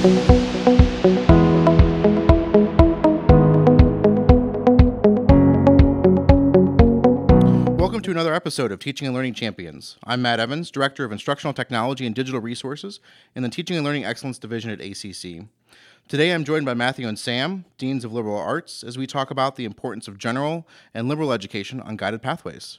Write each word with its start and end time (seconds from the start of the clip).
Welcome 0.00 0.14
to 8.00 8.10
another 8.10 8.32
episode 8.32 8.72
of 8.72 8.78
Teaching 8.78 9.06
and 9.06 9.14
Learning 9.14 9.34
Champions. 9.34 9.98
I'm 10.04 10.22
Matt 10.22 10.40
Evans, 10.40 10.70
Director 10.70 11.04
of 11.04 11.12
Instructional 11.12 11.52
Technology 11.52 12.06
and 12.06 12.14
Digital 12.14 12.40
Resources 12.40 13.00
in 13.34 13.42
the 13.42 13.50
Teaching 13.50 13.76
and 13.76 13.84
Learning 13.84 14.06
Excellence 14.06 14.38
Division 14.38 14.70
at 14.70 14.80
ACC. 14.80 15.44
Today 16.08 16.32
I'm 16.32 16.44
joined 16.44 16.64
by 16.64 16.72
Matthew 16.72 17.06
and 17.06 17.18
Sam, 17.18 17.66
Deans 17.76 18.02
of 18.02 18.10
Liberal 18.14 18.38
Arts, 18.38 18.82
as 18.82 18.96
we 18.96 19.06
talk 19.06 19.30
about 19.30 19.56
the 19.56 19.66
importance 19.66 20.08
of 20.08 20.16
general 20.16 20.66
and 20.94 21.10
liberal 21.10 21.30
education 21.30 21.78
on 21.78 21.98
guided 21.98 22.22
pathways. 22.22 22.78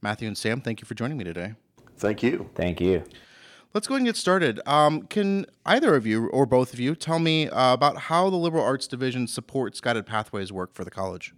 Matthew 0.00 0.26
and 0.26 0.38
Sam, 0.38 0.62
thank 0.62 0.80
you 0.80 0.86
for 0.86 0.94
joining 0.94 1.18
me 1.18 1.24
today. 1.24 1.52
Thank 1.98 2.22
you. 2.22 2.48
Thank 2.54 2.80
you. 2.80 3.04
Let's 3.74 3.86
go 3.86 3.94
ahead 3.94 4.00
and 4.00 4.06
get 4.06 4.16
started. 4.16 4.60
Um, 4.66 5.02
can 5.04 5.46
either 5.64 5.94
of 5.94 6.06
you 6.06 6.26
or 6.26 6.44
both 6.44 6.74
of 6.74 6.80
you 6.80 6.94
tell 6.94 7.18
me 7.18 7.48
uh, 7.48 7.72
about 7.72 7.96
how 7.96 8.28
the 8.28 8.36
Liberal 8.36 8.62
Arts 8.62 8.86
Division 8.86 9.26
supports 9.26 9.80
guided 9.80 10.04
pathways 10.04 10.52
work 10.52 10.74
for 10.74 10.84
the 10.84 10.90
college? 10.90 11.34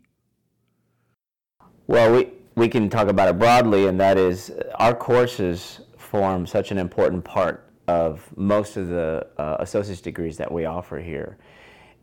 Well, 1.87 2.13
we, 2.13 2.31
we 2.57 2.69
can 2.69 2.91
talk 2.91 3.07
about 3.07 3.29
it 3.29 3.39
broadly, 3.39 3.87
and 3.87 4.01
that 4.01 4.19
is 4.19 4.53
our 4.77 4.95
courses 4.95 5.83
form 5.97 6.45
such 6.45 6.73
an 6.73 6.79
important 6.79 7.23
part 7.23 7.71
of 7.87 8.29
most 8.37 8.77
of 8.77 8.89
the 8.89 9.25
uh, 9.39 9.59
associate's 9.61 10.01
degrees 10.01 10.37
that 10.39 10.51
we 10.51 10.65
offer 10.65 10.99
here. 10.99 11.39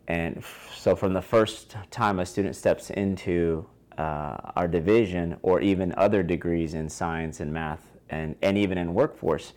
And 0.07 0.37
f- 0.37 0.71
so, 0.73 0.95
from 0.95 1.11
the 1.11 1.21
first 1.21 1.75
time 1.89 2.19
a 2.19 2.25
student 2.25 2.55
steps 2.55 2.89
into 2.89 3.65
uh, 3.97 4.37
our 4.55 4.67
division, 4.69 5.37
or 5.41 5.59
even 5.59 5.93
other 5.97 6.23
degrees 6.23 6.73
in 6.73 6.87
science 6.87 7.41
and 7.41 7.51
math, 7.51 7.91
and, 8.09 8.35
and 8.41 8.57
even 8.57 8.77
in 8.77 8.93
workforce, 8.93 9.53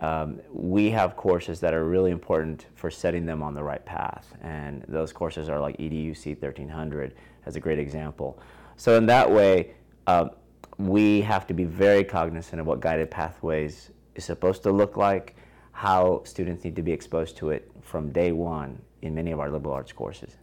um, 0.00 0.40
we 0.50 0.90
have 0.90 1.16
courses 1.16 1.60
that 1.60 1.74
are 1.74 1.84
really 1.84 2.10
important 2.10 2.66
for 2.74 2.90
setting 2.90 3.26
them 3.26 3.42
on 3.42 3.54
the 3.54 3.62
right 3.62 3.84
path. 3.84 4.34
And 4.42 4.82
those 4.88 5.12
courses 5.12 5.48
are 5.48 5.60
like 5.60 5.76
EDUC 5.76 6.40
1300 6.40 7.14
as 7.46 7.56
a 7.56 7.60
great 7.60 7.78
example. 7.78 8.38
So, 8.76 8.96
in 8.96 9.06
that 9.06 9.30
way, 9.30 9.74
uh, 10.06 10.30
we 10.78 11.20
have 11.20 11.46
to 11.48 11.54
be 11.54 11.64
very 11.64 12.02
cognizant 12.02 12.60
of 12.60 12.66
what 12.66 12.80
guided 12.80 13.10
pathways 13.10 13.90
is 14.14 14.24
supposed 14.24 14.62
to 14.62 14.72
look 14.72 14.96
like, 14.96 15.36
how 15.72 16.22
students 16.24 16.64
need 16.64 16.76
to 16.76 16.82
be 16.82 16.92
exposed 16.92 17.36
to 17.36 17.50
it 17.50 17.70
from 17.82 18.10
day 18.10 18.32
one 18.32 18.80
in 19.02 19.14
many 19.14 19.30
of 19.32 19.40
our 19.40 19.50
liberal 19.50 19.74
arts 19.74 19.92
courses. 19.92 20.36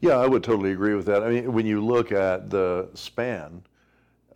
Yeah, 0.00 0.18
I 0.18 0.26
would 0.26 0.44
totally 0.44 0.72
agree 0.72 0.94
with 0.94 1.06
that. 1.06 1.22
I 1.22 1.30
mean, 1.30 1.52
when 1.52 1.66
you 1.66 1.84
look 1.84 2.12
at 2.12 2.50
the 2.50 2.88
span 2.94 3.62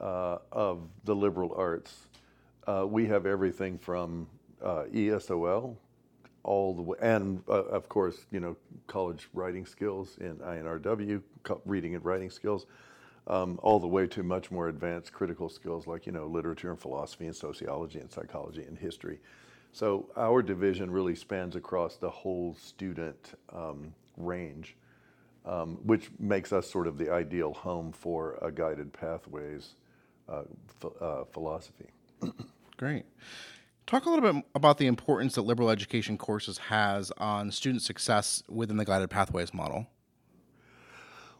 uh, 0.01 0.39
of 0.51 0.89
the 1.05 1.15
liberal 1.15 1.55
arts, 1.57 2.09
uh, 2.67 2.87
we 2.89 3.07
have 3.07 3.27
everything 3.27 3.79
from 3.79 4.27
uh, 4.63 4.85
ESOL 4.93 5.77
all 6.45 6.75
the 6.75 6.83
way, 6.83 6.97
and 7.01 7.43
uh, 7.49 7.65
of 7.65 7.89
course, 7.89 8.27
you 8.31 8.41
know, 8.41 8.57
college 8.87 9.29
writing 9.33 9.65
skills 9.65 10.17
in 10.21 10.37
INRW, 10.37 11.23
reading 11.65 11.95
and 11.95 12.05
writing 12.05 12.31
skills, 12.31 12.67
um, 13.29 13.59
all 13.63 13.79
the 13.79 13.87
way 13.87 14.07
to 14.09 14.23
much 14.23 14.51
more 14.51 14.69
advanced 14.69 15.13
critical 15.13 15.49
skills 15.49 15.87
like, 15.87 16.07
you 16.07 16.13
know, 16.13 16.27
literature 16.27 16.71
and 16.71 16.81
philosophy 16.81 17.27
and 17.27 17.37
sociology 17.37 18.01
and 18.01 18.11
psychology 18.11 18.63
and 18.63 18.77
history. 18.79 19.21
So 19.73 20.11
our 20.17 20.43
division 20.43 20.91
really 20.91 21.15
spans 21.15 21.57
across 21.57 21.97
the 21.97 22.11
whole 22.11 22.55
student 22.61 23.39
um, 23.53 23.95
range, 24.17 24.77
um, 25.47 25.79
which 25.85 26.11
makes 26.19 26.53
us 26.53 26.71
sort 26.71 26.87
of 26.87 26.99
the 26.99 27.11
ideal 27.13 27.55
home 27.55 27.93
for 27.93 28.39
a 28.43 28.51
guided 28.51 28.93
pathways 28.93 29.75
uh, 30.29 30.43
ph- 30.81 30.93
uh, 31.01 31.25
philosophy. 31.25 31.87
Great. 32.77 33.05
Talk 33.87 34.07
a 34.07 34.11
little 34.11 34.33
bit 34.33 34.45
about 34.55 34.79
the 34.79 34.87
importance 34.87 35.35
that 35.35 35.43
liberal 35.43 35.69
education 35.71 36.17
courses 36.17 36.59
has 36.59 37.13
on 37.19 37.51
student 37.51 37.83
success 37.83 38.43
within 38.49 38.77
the 38.77 38.85
guided 38.85 39.11
pathways 39.11 39.53
model. 39.53 39.87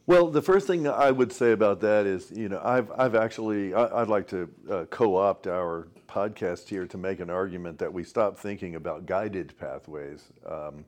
Well, 0.05 0.31
the 0.31 0.43
first 0.43 0.67
thing 0.67 0.89
I 0.89 1.13
would 1.13 1.33
say 1.33 1.53
about 1.53 1.81
that 1.81 2.07
is, 2.07 2.33
you 2.33 2.49
know, 2.49 2.61
I've, 2.65 2.91
I've 2.99 3.15
actually, 3.15 3.73
I, 3.73 4.01
would 4.01 4.09
like 4.09 4.27
to 4.29 4.51
uh, 4.69 4.85
co 4.91 5.17
opt 5.17 5.47
our 5.47 5.87
podcast 6.09 6.69
here 6.69 6.87
to 6.87 6.99
make 6.99 7.21
an 7.21 7.31
argument 7.31 7.79
that 7.79 7.93
we 7.93 8.03
stop 8.03 8.37
thinking 8.37 8.75
about 8.75 9.07
guided 9.07 9.57
pathways 9.59 10.25
um, 10.45 10.85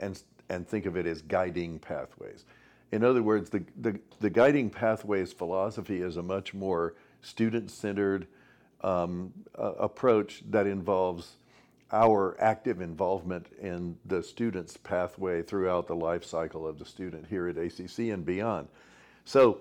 and, 0.00 0.20
and 0.48 0.66
think 0.66 0.86
of 0.86 0.96
it 0.96 1.06
as 1.06 1.22
guiding 1.22 1.78
pathways. 1.78 2.44
In 2.90 3.04
other 3.04 3.22
words, 3.22 3.50
the, 3.50 3.64
the, 3.80 3.98
the 4.18 4.30
guiding 4.30 4.68
pathways 4.68 5.32
philosophy 5.32 6.02
is 6.02 6.16
a 6.16 6.22
much 6.22 6.52
more 6.52 6.94
student 7.22 7.70
centered 7.70 8.26
um, 8.82 9.32
uh, 9.58 9.72
approach 9.78 10.42
that 10.50 10.66
involves 10.66 11.36
our 11.92 12.36
active 12.40 12.80
involvement 12.80 13.46
in 13.60 13.96
the 14.06 14.22
student's 14.22 14.76
pathway 14.76 15.42
throughout 15.42 15.86
the 15.86 15.94
life 15.94 16.24
cycle 16.24 16.66
of 16.66 16.78
the 16.78 16.84
student 16.84 17.26
here 17.28 17.48
at 17.48 17.56
ACC 17.56 18.10
and 18.10 18.24
beyond. 18.24 18.68
So, 19.24 19.58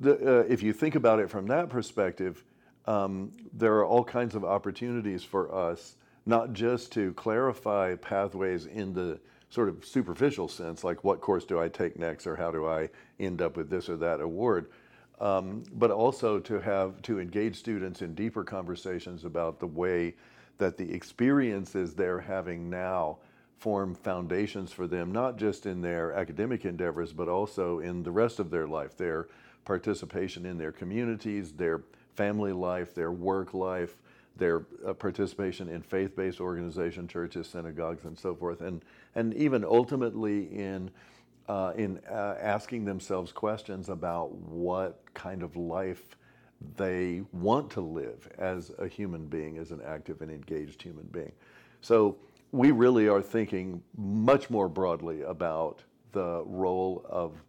the, 0.00 0.40
uh, 0.40 0.44
if 0.48 0.62
you 0.62 0.72
think 0.72 0.94
about 0.94 1.18
it 1.18 1.28
from 1.28 1.48
that 1.48 1.68
perspective, 1.68 2.44
um, 2.86 3.32
there 3.52 3.74
are 3.74 3.84
all 3.84 4.04
kinds 4.04 4.36
of 4.36 4.44
opportunities 4.44 5.24
for 5.24 5.52
us, 5.52 5.96
not 6.24 6.52
just 6.52 6.92
to 6.92 7.12
clarify 7.14 7.96
pathways 7.96 8.66
in 8.66 8.92
the 8.92 9.18
sort 9.50 9.68
of 9.68 9.84
superficial 9.84 10.48
sense, 10.48 10.84
like 10.84 11.02
what 11.02 11.20
course 11.20 11.44
do 11.44 11.60
I 11.60 11.68
take 11.68 11.98
next 11.98 12.26
or 12.26 12.36
how 12.36 12.50
do 12.50 12.66
I 12.66 12.90
end 13.18 13.42
up 13.42 13.56
with 13.56 13.70
this 13.70 13.88
or 13.88 13.96
that 13.96 14.20
award, 14.20 14.70
um, 15.20 15.64
but 15.74 15.90
also 15.90 16.38
to 16.38 16.60
have 16.60 17.00
to 17.02 17.20
engage 17.20 17.56
students 17.56 18.02
in 18.02 18.14
deeper 18.14 18.44
conversations 18.44 19.24
about 19.24 19.58
the 19.58 19.66
way 19.66 20.14
that 20.58 20.76
the 20.76 20.92
experiences 20.92 21.94
they're 21.94 22.20
having 22.20 22.68
now 22.68 23.18
form 23.58 23.94
foundations 23.94 24.72
for 24.72 24.86
them, 24.86 25.10
not 25.10 25.36
just 25.36 25.66
in 25.66 25.80
their 25.80 26.12
academic 26.12 26.64
endeavors, 26.64 27.12
but 27.12 27.28
also 27.28 27.80
in 27.80 28.02
the 28.02 28.10
rest 28.10 28.38
of 28.38 28.50
their 28.50 28.66
life, 28.66 28.96
their 28.96 29.26
participation 29.64 30.46
in 30.46 30.56
their 30.56 30.72
communities, 30.72 31.52
their 31.52 31.82
family 32.14 32.52
life, 32.52 32.94
their 32.94 33.12
work 33.12 33.54
life, 33.54 33.96
their 34.36 34.64
uh, 34.86 34.92
participation 34.92 35.68
in 35.68 35.82
faith-based 35.82 36.40
organizations, 36.40 37.10
churches, 37.10 37.48
synagogues, 37.48 38.04
and 38.04 38.16
so 38.16 38.34
forth, 38.34 38.60
and 38.60 38.82
and 39.16 39.34
even 39.34 39.64
ultimately 39.64 40.44
in 40.56 40.90
uh, 41.48 41.72
in 41.76 41.98
uh, 42.10 42.36
asking 42.40 42.84
themselves 42.84 43.32
questions 43.32 43.88
about 43.88 44.32
what 44.34 45.02
kind 45.14 45.42
of 45.42 45.56
life 45.56 46.16
they 46.76 47.22
want 47.32 47.70
to 47.70 47.80
live 47.80 48.28
as 48.38 48.70
a 48.78 48.86
human 48.86 49.26
being, 49.26 49.58
as 49.58 49.70
an 49.70 49.80
active 49.86 50.20
and 50.20 50.30
engaged 50.30 50.82
human 50.82 51.06
being. 51.06 51.32
So 51.80 52.16
we 52.52 52.70
really 52.70 53.08
are 53.08 53.22
thinking 53.22 53.82
much 53.96 54.50
more 54.50 54.68
broadly 54.68 55.22
about 55.22 55.82
the 56.12 56.42
role 56.44 57.04
of 57.08 57.42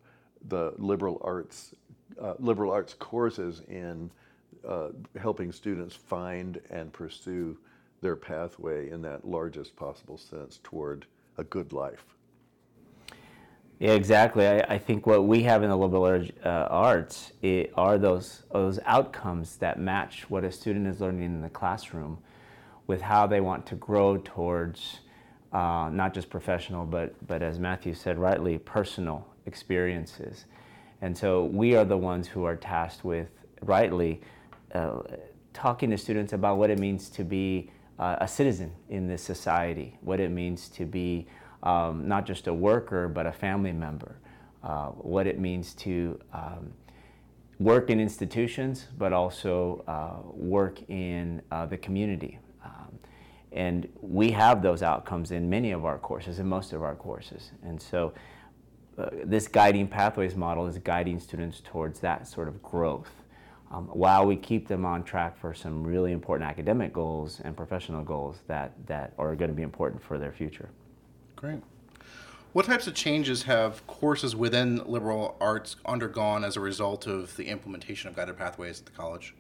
the 0.48 0.74
liberal 0.78 1.20
arts, 1.24 1.74
uh, 2.22 2.36
liberal 2.40 2.72
arts 2.72 2.94
courses 2.94 3.62
in 3.68 4.12
uh, 4.68 4.90
helping 5.20 5.52
students 5.52 5.96
find 5.96 6.62
and 6.70 6.92
pursue 6.94 7.58
their 8.02 8.16
pathway 8.16 8.90
in 8.90 9.02
that 9.02 9.26
largest 9.26 9.76
possible 9.76 10.18
sense 10.18 10.60
toward 10.64 11.06
a 11.38 11.44
good 11.46 11.74
life. 11.74 12.06
Yeah, 13.80 13.92
exactly. 13.92 14.46
I, 14.46 14.60
I 14.60 14.78
think 14.78 15.08
what 15.08 15.24
we 15.26 15.44
have 15.44 15.64
in 15.64 15.70
the 15.70 15.78
liberal 15.78 16.26
uh, 16.44 16.50
arts 16.50 17.32
it, 17.42 17.72
are 17.76 17.98
those 17.98 18.44
those 18.52 18.78
outcomes 18.86 19.56
that 19.58 19.80
match 19.80 20.30
what 20.30 20.44
a 20.44 20.52
student 20.52 20.86
is 20.86 21.00
learning 21.00 21.24
in 21.24 21.42
the 21.42 21.50
classroom, 21.50 22.18
with 22.88 23.02
how 23.02 23.26
they 23.26 23.40
want 23.40 23.66
to 23.68 23.76
grow 23.76 24.18
towards 24.18 25.00
uh, 25.54 25.90
not 25.94 26.14
just 26.14 26.30
professional, 26.30 26.86
but 26.86 27.16
but 27.26 27.42
as 27.42 27.58
Matthew 27.58 27.94
said 27.94 28.20
rightly, 28.20 28.58
personal 28.58 29.26
experiences. 29.46 30.46
And 31.02 31.18
so 31.18 31.46
we 31.46 31.78
are 31.78 31.86
the 31.86 31.98
ones 31.98 32.28
who 32.28 32.44
are 32.44 32.58
tasked 32.58 33.06
with 33.06 33.30
rightly 33.62 34.20
uh, 34.74 35.00
talking 35.54 35.90
to 35.92 35.98
students 35.98 36.34
about 36.34 36.58
what 36.58 36.70
it 36.70 36.80
means 36.80 37.10
to 37.12 37.24
be 37.24 37.72
uh, 37.98 38.18
a 38.20 38.28
citizen 38.28 38.74
in 38.90 39.08
this 39.08 39.22
society, 39.22 39.98
what 40.02 40.20
it 40.20 40.32
means 40.32 40.68
to 40.70 40.86
be 40.86 41.28
um, 41.64 42.08
not 42.08 42.26
just 42.26 42.48
a 42.48 42.54
worker, 42.54 43.08
but 43.08 43.26
a 43.26 43.32
family 43.32 43.72
member, 43.72 44.18
uh, 44.64 44.88
what 44.88 45.28
it 45.28 45.40
means 45.40 45.74
to 45.76 46.20
um, 46.34 46.74
work 47.60 47.90
in 47.90 48.00
institutions, 48.00 48.88
but 48.98 49.12
also 49.14 49.84
uh, 49.88 50.32
work 50.34 50.80
in 50.90 51.42
uh, 51.52 51.66
the 51.66 51.78
community. 51.78 52.40
Um, 52.64 53.00
and 53.52 53.88
we 54.02 54.32
have 54.32 54.62
those 54.62 54.82
outcomes 54.82 55.32
in 55.32 55.50
many 55.50 55.72
of 55.72 55.86
our 55.86 55.98
courses, 55.98 56.40
in 56.40 56.48
most 56.48 56.72
of 56.74 56.82
our 56.82 56.96
courses. 56.96 57.52
And 57.64 57.82
so 57.82 58.14
uh, 58.98 59.10
this 59.26 59.48
guiding 59.48 59.88
pathways 59.88 60.36
model 60.36 60.68
is 60.68 60.78
guiding 60.78 61.20
students 61.20 61.62
towards 61.62 62.00
that 62.00 62.28
sort 62.28 62.48
of 62.48 62.62
growth. 62.64 63.12
Um, 63.72 63.86
while 63.88 64.26
we 64.26 64.36
keep 64.36 64.68
them 64.68 64.84
on 64.84 65.04
track 65.04 65.38
for 65.38 65.54
some 65.54 65.84
really 65.84 66.12
important 66.12 66.50
academic 66.50 66.92
goals 66.92 67.40
and 67.44 67.56
professional 67.56 68.04
goals 68.04 68.40
that, 68.48 68.74
that 68.88 69.14
are 69.20 69.36
going 69.36 69.52
to 69.52 69.56
be 69.56 69.62
important 69.62 70.02
for 70.02 70.18
their 70.18 70.32
future. 70.32 70.70
Great. 71.40 71.62
What 72.52 72.66
types 72.66 72.86
of 72.86 72.94
changes 72.96 73.44
have 73.44 73.88
courses 73.88 74.36
within 74.36 74.84
liberal 74.86 75.38
arts 75.40 75.78
undergone 75.86 76.44
as 76.44 76.58
a 76.58 76.60
result 76.60 77.08
of 77.08 77.34
the 77.38 77.48
implementation 77.48 78.10
of 78.10 78.16
guided 78.18 78.38
pathways 78.38 78.82
at 78.82 78.86
the 78.88 78.92
college? 78.92 79.34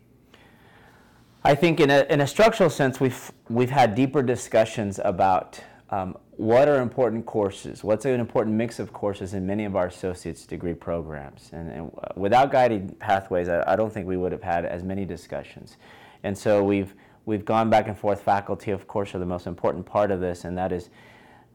I 1.44 1.56
think, 1.56 1.82
in 1.82 1.90
a, 1.90 2.06
in 2.10 2.22
a 2.22 2.28
structural 2.28 2.70
sense, 2.70 3.02
we've, 3.02 3.30
we've 3.50 3.70
had 3.70 3.96
deeper 3.96 4.22
discussions 4.22 5.02
about 5.04 5.60
um, 5.90 6.18
what 6.38 6.70
are 6.70 6.80
important 6.80 7.26
courses? 7.26 7.84
What's 7.84 8.06
an 8.06 8.18
important 8.18 8.56
mix 8.56 8.80
of 8.80 8.94
courses 8.94 9.34
in 9.34 9.46
many 9.46 9.66
of 9.66 9.76
our 9.76 9.88
associate's 9.88 10.46
degree 10.46 10.76
programs? 10.76 11.50
And, 11.52 11.70
and 11.70 11.92
without 12.16 12.50
guided 12.50 12.98
pathways, 13.00 13.50
I, 13.50 13.74
I, 13.74 13.76
don't 13.76 13.92
think 13.92 14.08
we 14.08 14.16
would 14.16 14.32
have 14.32 14.44
had 14.44 14.64
as 14.64 14.84
many 14.84 15.04
discussions. 15.04 15.76
And 16.24 16.38
so 16.38 16.64
we've, 16.64 16.96
we've 17.26 17.44
gone 17.44 17.70
back 17.70 17.90
and 17.90 17.98
forth. 17.98 18.22
Faculty, 18.22 18.72
of 18.72 18.88
course, 18.88 19.14
are 19.16 19.20
the 19.20 19.26
most 19.26 19.48
important 19.48 19.86
part 19.86 20.12
of 20.12 20.22
this, 20.22 20.46
and 20.46 20.58
that 20.58 20.72
is 20.72 20.90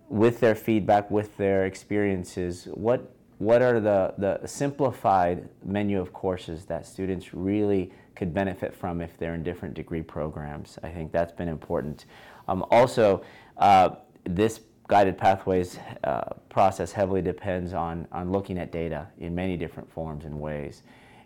with 0.09 0.41
their 0.41 0.55
feedback, 0.55 1.11
with 1.11 1.37
their 1.37 1.67
experiences, 1.67 2.69
what, 2.73 3.11
what 3.39 3.63
are 3.63 3.81
the, 3.81 4.15
the 4.19 4.47
simplified 4.47 5.49
menu 5.65 6.01
of 6.01 6.13
courses 6.13 6.65
that 6.67 6.87
students 6.87 7.35
really 7.35 7.91
could 8.15 8.33
benefit 8.33 8.75
from 8.75 9.01
if 9.01 9.19
they're 9.19 9.35
in 9.35 9.43
different 9.43 9.75
degree 9.75 10.03
programs? 10.03 10.79
I 10.83 10.91
think 10.91 11.13
that's 11.13 11.33
been 11.33 11.49
important. 11.49 12.07
Um, 12.49 12.65
also, 12.71 13.25
uh, 13.59 13.91
this 14.25 14.61
guided 14.87 15.17
pathways 15.17 15.79
uh, 16.05 16.35
process 16.49 16.93
heavily 16.93 17.23
depends 17.23 17.73
on, 17.73 18.07
on 18.13 18.31
looking 18.31 18.59
at 18.59 18.71
data 18.71 19.09
in 19.19 19.35
many 19.35 19.57
different 19.57 19.91
forms 19.91 20.25
and 20.27 20.39
ways. 20.39 20.83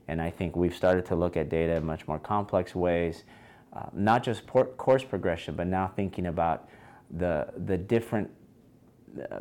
And 0.07 0.23
I 0.23 0.31
think 0.31 0.57
we've 0.57 0.75
started 0.75 1.05
to 1.07 1.17
look 1.17 1.37
at 1.37 1.49
data 1.49 1.75
in 1.75 1.85
much 1.85 2.07
more 2.09 2.19
complex 2.19 2.75
ways, 2.75 3.25
uh, 3.73 3.87
not 3.93 4.23
just 4.23 4.47
course 4.47 5.05
progression, 5.05 5.55
but 5.55 5.67
now 5.67 5.89
thinking 5.89 6.27
about 6.27 6.69
the, 7.11 7.49
the 7.67 7.77
different 7.77 8.31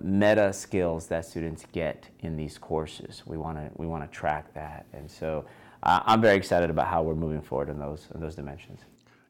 meta 0.02 0.52
skills 0.54 1.08
that 1.08 1.26
students 1.26 1.66
get 1.72 2.10
in 2.20 2.36
these 2.36 2.58
courses. 2.58 3.24
We 3.26 3.38
want 3.38 3.58
to 3.58 3.70
we 3.76 3.88
want 3.88 4.10
to 4.10 4.16
track 4.16 4.54
that, 4.54 4.86
and 4.94 5.10
so 5.10 5.46
uh, 5.84 6.02
I'm 6.06 6.22
very 6.22 6.38
excited 6.38 6.70
about 6.70 6.88
how 6.88 7.04
we're 7.04 7.16
moving 7.16 7.42
forward 7.42 7.70
in 7.70 7.80
those 7.80 8.08
in 8.14 8.22
those 8.22 8.36
dimensions. 8.36 8.82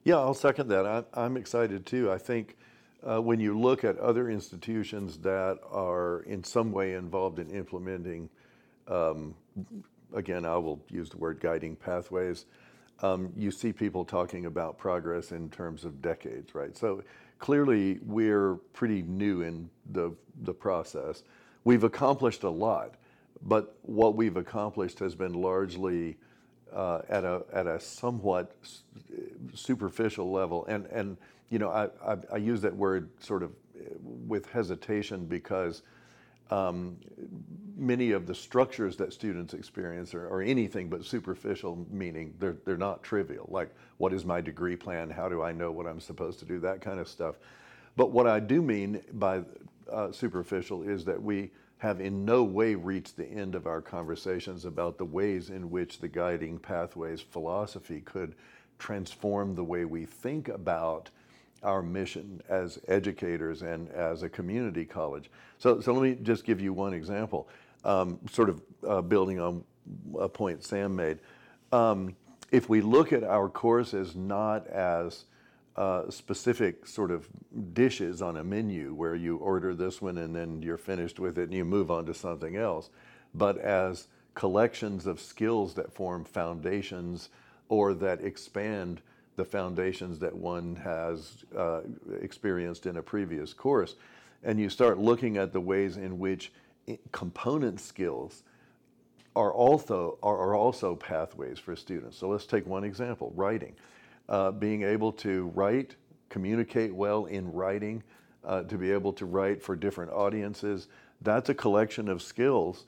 Yeah, 0.03 0.17
I'll 0.17 0.33
second 0.33 0.69
that. 0.69 0.85
I, 0.85 1.03
I'm 1.13 1.37
excited 1.37 1.85
too. 1.85 2.11
I 2.11 2.17
think 2.17 2.57
uh, 3.07 3.21
when 3.21 3.39
you 3.39 3.59
look 3.59 3.83
at 3.83 3.97
other 3.99 4.29
institutions 4.29 5.17
that 5.19 5.59
are 5.71 6.21
in 6.21 6.43
some 6.43 6.71
way 6.71 6.93
involved 6.93 7.39
in 7.39 7.49
implementing, 7.49 8.29
um, 8.87 9.35
again, 10.13 10.45
I 10.45 10.57
will 10.57 10.81
use 10.89 11.09
the 11.09 11.17
word 11.17 11.39
guiding 11.39 11.75
pathways, 11.75 12.45
um, 13.01 13.31
you 13.37 13.51
see 13.51 13.71
people 13.71 14.03
talking 14.03 14.45
about 14.45 14.77
progress 14.77 15.31
in 15.31 15.49
terms 15.49 15.85
of 15.85 16.01
decades, 16.01 16.55
right? 16.55 16.75
So 16.75 17.03
clearly 17.39 17.99
we're 18.03 18.55
pretty 18.73 19.01
new 19.01 19.41
in 19.41 19.69
the, 19.91 20.13
the 20.43 20.53
process. 20.53 21.23
We've 21.63 21.83
accomplished 21.83 22.43
a 22.43 22.49
lot, 22.49 22.95
but 23.43 23.77
what 23.81 24.15
we've 24.15 24.37
accomplished 24.37 24.99
has 24.99 25.15
been 25.15 25.33
largely 25.33 26.17
uh, 26.73 27.01
at, 27.09 27.23
a, 27.23 27.43
at 27.53 27.67
a 27.67 27.79
somewhat 27.79 28.55
superficial 29.53 30.31
level. 30.31 30.65
And, 30.65 30.85
and 30.87 31.17
you 31.49 31.59
know, 31.59 31.69
I, 31.69 31.85
I, 32.05 32.17
I, 32.33 32.37
use 32.37 32.61
that 32.61 32.75
word 32.75 33.09
sort 33.19 33.41
of 33.41 33.51
uh, 33.51 33.83
with 34.01 34.49
hesitation 34.49 35.25
because 35.25 35.83
um, 36.51 36.97
many 37.77 38.11
of 38.11 38.25
the 38.25 38.35
structures 38.35 38.95
that 38.97 39.13
students 39.13 39.53
experience 39.53 40.13
are, 40.13 40.27
are, 40.27 40.41
anything 40.41 40.89
but 40.89 41.05
superficial, 41.05 41.85
meaning 41.91 42.33
they're, 42.39 42.57
they're 42.65 42.77
not 42.77 43.03
trivial. 43.03 43.47
Like, 43.51 43.73
what 43.97 44.13
is 44.13 44.25
my 44.25 44.41
degree 44.41 44.75
plan? 44.75 45.09
How 45.09 45.29
do 45.29 45.41
I 45.41 45.51
know 45.51 45.71
what 45.71 45.85
I'm 45.85 45.99
supposed 45.99 46.39
to 46.39 46.45
do? 46.45 46.59
That 46.59 46.81
kind 46.81 46.99
of 46.99 47.07
stuff. 47.07 47.35
But 47.95 48.11
what 48.11 48.27
I 48.27 48.39
do 48.39 48.61
mean 48.61 49.01
by 49.13 49.43
uh, 49.91 50.11
superficial 50.11 50.83
is 50.83 51.05
that 51.05 51.21
we 51.21 51.51
have 51.79 52.01
in 52.01 52.25
no 52.25 52.43
way 52.43 52.75
reached 52.75 53.17
the 53.17 53.27
end 53.27 53.53
of 53.53 53.67
our 53.67 53.81
conversations 53.81 54.65
about 54.65 54.97
the 54.97 55.05
ways 55.05 55.49
in 55.49 55.69
which 55.69 55.99
the 55.99 56.07
guiding 56.07 56.57
pathways 56.57 57.21
philosophy 57.21 58.01
could 58.01 58.35
transform 58.79 59.55
the 59.55 59.63
way 59.63 59.85
we 59.85 60.05
think 60.05 60.47
about 60.47 61.09
our 61.67 61.81
mission 61.81 62.41
as 62.47 62.79
educators 62.87 63.61
and 63.61 63.89
as 63.89 64.23
a 64.23 64.29
community 64.29 64.85
college. 64.85 65.29
So, 65.59 65.81
so 65.81 65.91
let 65.91 66.01
me 66.01 66.17
just 66.23 66.45
give 66.45 66.61
you 66.61 66.71
one 66.71 66.93
example, 66.93 67.49
um, 67.83 68.19
sort 68.31 68.49
of 68.49 68.61
uh, 68.87 69.01
building 69.01 69.39
on 69.39 69.65
a 70.17 70.29
point 70.29 70.63
Sam 70.63 70.95
made. 70.95 71.19
Um, 71.73 72.15
if 72.53 72.69
we 72.69 72.79
look 72.79 73.11
at 73.11 73.25
our 73.25 73.49
courses 73.49 74.15
not 74.15 74.65
as 74.67 75.25
uh, 75.75 76.09
specific 76.09 76.87
sort 76.87 77.11
of 77.11 77.27
dishes 77.73 78.21
on 78.21 78.37
a 78.37 78.43
menu 78.43 78.93
where 78.93 79.15
you 79.15 79.35
order 79.37 79.75
this 79.75 80.01
one 80.01 80.17
and 80.17 80.33
then 80.33 80.61
you're 80.61 80.77
finished 80.77 81.19
with 81.19 81.37
it 81.37 81.43
and 81.43 81.53
you 81.53 81.65
move 81.65 81.91
on 81.91 82.05
to 82.05 82.13
something 82.13 82.55
else, 82.55 82.89
but 83.35 83.57
as 83.57 84.07
collections 84.35 85.05
of 85.05 85.19
skills 85.19 85.73
that 85.73 85.91
form 85.91 86.23
foundations 86.23 87.29
or 87.67 87.93
that 87.93 88.23
expand 88.23 89.01
the 89.37 89.45
foundations 89.45 90.19
that 90.19 90.35
one 90.35 90.75
has 90.75 91.45
uh, 91.55 91.81
experienced 92.21 92.85
in 92.85 92.97
a 92.97 93.01
previous 93.01 93.53
course. 93.53 93.95
And 94.43 94.59
you 94.59 94.69
start 94.69 94.97
looking 94.97 95.37
at 95.37 95.53
the 95.53 95.61
ways 95.61 95.97
in 95.97 96.19
which 96.19 96.51
component 97.11 97.79
skills 97.79 98.43
are 99.35 99.53
also, 99.53 100.17
are 100.23 100.55
also 100.55 100.95
pathways 100.95 101.59
for 101.59 101.75
students. 101.75 102.17
So 102.17 102.27
let's 102.27 102.47
take 102.47 102.65
one 102.65 102.83
example 102.83 103.31
writing. 103.35 103.75
Uh, 104.27 104.51
being 104.51 104.81
able 104.81 105.11
to 105.13 105.51
write, 105.53 105.95
communicate 106.29 106.93
well 106.93 107.25
in 107.25 107.51
writing, 107.53 108.03
uh, 108.43 108.63
to 108.63 108.77
be 108.77 108.91
able 108.91 109.13
to 109.13 109.25
write 109.25 109.61
for 109.61 109.75
different 109.75 110.11
audiences, 110.11 110.87
that's 111.21 111.49
a 111.49 111.53
collection 111.53 112.09
of 112.09 112.21
skills 112.21 112.85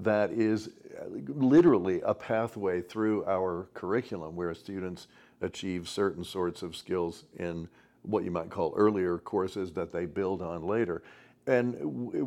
that 0.00 0.32
is 0.32 0.70
uh, 1.00 1.04
literally 1.28 2.00
a 2.04 2.14
pathway 2.14 2.80
through 2.80 3.24
our 3.26 3.68
curriculum 3.74 4.34
where 4.34 4.54
students 4.54 5.06
achieve 5.42 5.88
certain 5.88 6.24
sorts 6.24 6.62
of 6.62 6.74
skills 6.74 7.24
in 7.38 7.68
what 8.02 8.24
you 8.24 8.30
might 8.30 8.50
call 8.50 8.72
earlier 8.76 9.18
courses 9.18 9.72
that 9.72 9.92
they 9.92 10.06
build 10.06 10.42
on 10.42 10.66
later. 10.66 11.02
And 11.46 11.76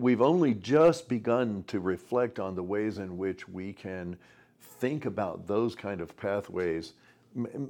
we've 0.01 0.21
only 0.21 0.53
just 0.53 1.07
begun 1.07 1.63
to 1.67 1.79
reflect 1.79 2.39
on 2.39 2.55
the 2.55 2.63
ways 2.63 2.97
in 2.97 3.17
which 3.17 3.47
we 3.47 3.73
can 3.73 4.17
think 4.59 5.05
about 5.05 5.47
those 5.47 5.73
kind 5.73 6.01
of 6.01 6.15
pathways, 6.17 6.93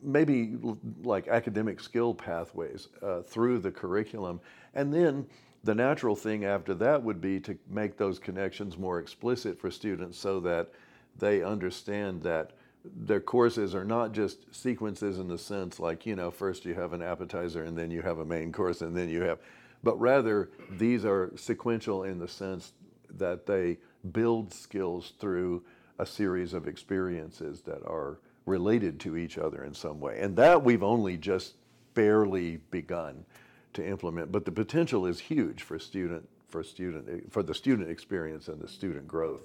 maybe 0.02 0.58
like 1.04 1.28
academic 1.28 1.80
skill 1.80 2.14
pathways 2.14 2.88
uh, 3.04 3.22
through 3.22 3.60
the 3.60 3.72
curriculum. 3.72 4.40
And 4.74 4.94
then 4.94 5.28
the 5.64 5.76
natural 5.76 6.16
thing 6.16 6.46
after 6.46 6.74
that 6.76 7.02
would 7.02 7.22
be 7.22 7.40
to 7.42 7.58
make 7.70 7.98
those 7.98 8.20
connections 8.20 8.78
more 8.78 9.00
explicit 9.00 9.60
for 9.60 9.70
students 9.70 10.18
so 10.18 10.40
that 10.42 10.70
they 11.18 11.44
understand 11.44 12.22
that 12.24 12.52
their 12.96 13.20
courses 13.20 13.74
are 13.74 13.86
not 13.86 14.12
just 14.12 14.54
sequences 14.54 15.20
in 15.20 15.28
the 15.28 15.38
sense 15.38 15.80
like, 15.80 16.06
you 16.06 16.16
know, 16.16 16.32
first 16.32 16.66
you 16.66 16.74
have 16.74 16.94
an 16.94 17.02
appetizer 17.02 17.64
and 17.64 17.78
then 17.78 17.92
you 17.92 18.02
have 18.02 18.20
a 18.20 18.26
main 18.26 18.52
course 18.52 18.82
and 18.82 18.96
then 18.96 19.10
you 19.10 19.22
have, 19.22 19.40
but 19.84 20.00
rather 20.00 20.50
these 20.72 21.06
are 21.06 21.32
sequential 21.36 22.04
in 22.04 22.20
the 22.20 22.28
sense 22.28 22.74
that 23.10 23.46
they 23.46 23.78
build 24.12 24.54
skills 24.54 25.14
through 25.20 25.64
a 26.00 26.06
series 26.06 26.54
of 26.54 26.68
experiences 26.68 27.62
that 27.62 27.84
are 27.86 28.20
related 28.46 29.00
to 29.00 29.18
each 29.18 29.38
other 29.38 29.64
in 29.64 29.74
some 29.74 30.00
way. 30.00 30.20
And 30.20 30.36
that 30.36 30.64
we've 30.64 30.84
only 30.84 31.18
just 31.18 31.56
barely 31.94 32.58
begun 32.72 33.26
to 33.74 33.86
implement, 33.86 34.32
but 34.32 34.46
the 34.46 34.52
potential 34.52 35.06
is 35.06 35.20
huge 35.20 35.64
for 35.64 35.80
student 35.80 36.28
for 36.48 36.64
student 36.64 37.32
for 37.34 37.44
the 37.44 37.54
student 37.54 37.90
experience 37.90 38.48
and 38.48 38.62
the 38.62 38.68
student 38.68 39.08
growth. 39.08 39.42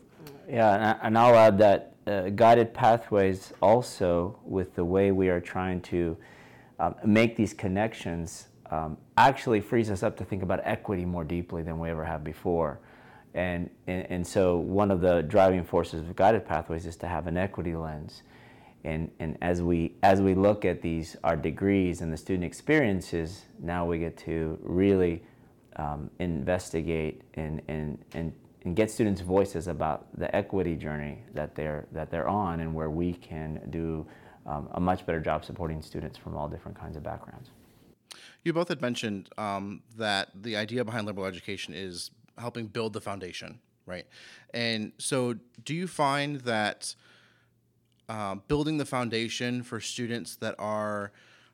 Yeah, 0.49 0.99
and 1.03 1.17
I'll 1.17 1.37
add 1.37 1.59
that 1.59 1.95
uh, 2.07 2.31
guided 2.31 2.75
pathways 2.75 3.53
also 3.63 4.39
with 4.45 4.75
the 4.75 4.85
way 4.85 5.13
we 5.13 5.29
are 5.29 5.41
trying 5.41 5.81
to 5.83 6.17
um, 6.79 6.95
make 7.05 7.37
these 7.37 7.55
connections 7.55 8.49
um, 8.71 8.97
actually 9.17 9.61
frees 9.61 9.91
us 9.91 10.03
up 10.03 10.17
to 10.17 10.25
think 10.25 10.43
about 10.43 10.61
equity 10.65 11.05
more 11.05 11.25
deeply 11.25 11.63
than 11.63 11.79
we 11.79 11.91
ever 11.91 12.05
have 12.05 12.25
before. 12.25 12.81
And, 13.35 13.71
and, 13.87 14.07
and 14.11 14.27
so 14.27 14.59
one 14.59 14.91
of 14.91 15.01
the 15.01 15.23
driving 15.23 15.65
forces 15.65 16.01
of 16.01 16.17
guided 16.17 16.47
pathways 16.47 16.87
is 16.87 16.97
to 16.97 17.07
have 17.07 17.27
an 17.27 17.37
equity 17.37 17.77
lens. 17.77 18.23
And, 18.83 19.11
and 19.19 19.37
as, 19.43 19.63
we, 19.63 19.95
as 20.03 20.21
we 20.21 20.35
look 20.35 20.65
at 20.65 20.83
these, 20.83 21.17
our 21.23 21.37
degrees 21.37 22.01
and 22.01 22.13
the 22.13 22.17
student 22.17 22.45
experiences, 22.45 23.45
now 23.61 23.85
we 23.85 23.99
get 23.99 24.17
to 24.19 24.59
really 24.63 25.23
um, 25.77 26.11
investigate 26.19 27.23
and, 27.35 27.61
and, 27.69 27.99
and, 28.15 28.33
and 28.65 28.77
get 28.77 28.91
students' 28.91 29.21
voices 29.21 29.69
about 29.69 30.07
the 30.19 30.35
equity 30.35 30.77
journey 30.77 31.23
that 31.35 31.55
they're, 31.55 31.87
that 31.93 32.11
they're 32.11 32.29
on 32.29 32.61
and 32.61 32.75
where 32.75 32.91
we 32.91 33.15
can 33.15 33.61
do 33.71 34.07
um, 34.47 34.69
a 34.73 34.81
much 34.81 35.07
better 35.07 35.21
job 35.21 35.45
supporting 35.45 35.81
students 35.81 36.19
from 36.19 36.37
all 36.37 36.49
different 36.49 36.79
kinds 36.79 36.97
of 36.97 37.03
backgrounds. 37.03 37.51
You 38.43 38.53
both 38.53 38.69
had 38.69 38.81
mentioned 38.81 39.29
um, 39.39 39.83
that 39.97 40.31
the 40.35 40.57
idea 40.57 40.85
behind 40.85 41.07
liberal 41.07 41.27
education 41.27 41.75
is 41.75 42.11
helping 42.39 42.67
build 42.67 42.93
the 42.93 43.01
foundation, 43.01 43.61
right? 43.87 44.07
And 44.55 44.93
so, 44.99 45.37
do 45.65 45.75
you 45.75 45.87
find 45.87 46.41
that 46.41 46.95
uh, 48.09 48.37
building 48.49 48.79
the 48.79 48.87
foundation 48.87 49.63
for 49.63 49.79
students 49.79 50.37
that 50.37 50.55
are 50.59 51.13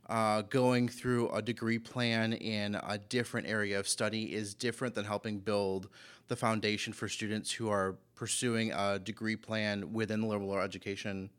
uh, 0.09 0.43
going 0.43 0.89
through 0.89 1.29
a 1.31 1.43
degree 1.43 1.79
plan 1.79 2.33
in 2.33 2.77
a 2.77 2.99
different 2.99 3.49
area 3.49 3.79
of 3.79 3.89
study 3.89 4.33
is 4.33 4.55
different 4.55 4.95
than 4.95 5.05
helping 5.05 5.39
build 5.39 5.89
the 6.29 6.37
foundation 6.37 6.93
for 6.93 7.09
students 7.09 7.51
who 7.53 7.69
are 7.69 7.97
pursuing 8.15 8.73
a 8.73 8.99
degree 8.99 9.37
plan 9.37 9.93
within 9.93 10.21
the 10.21 10.27
liberal 10.27 10.59
education 10.59 11.31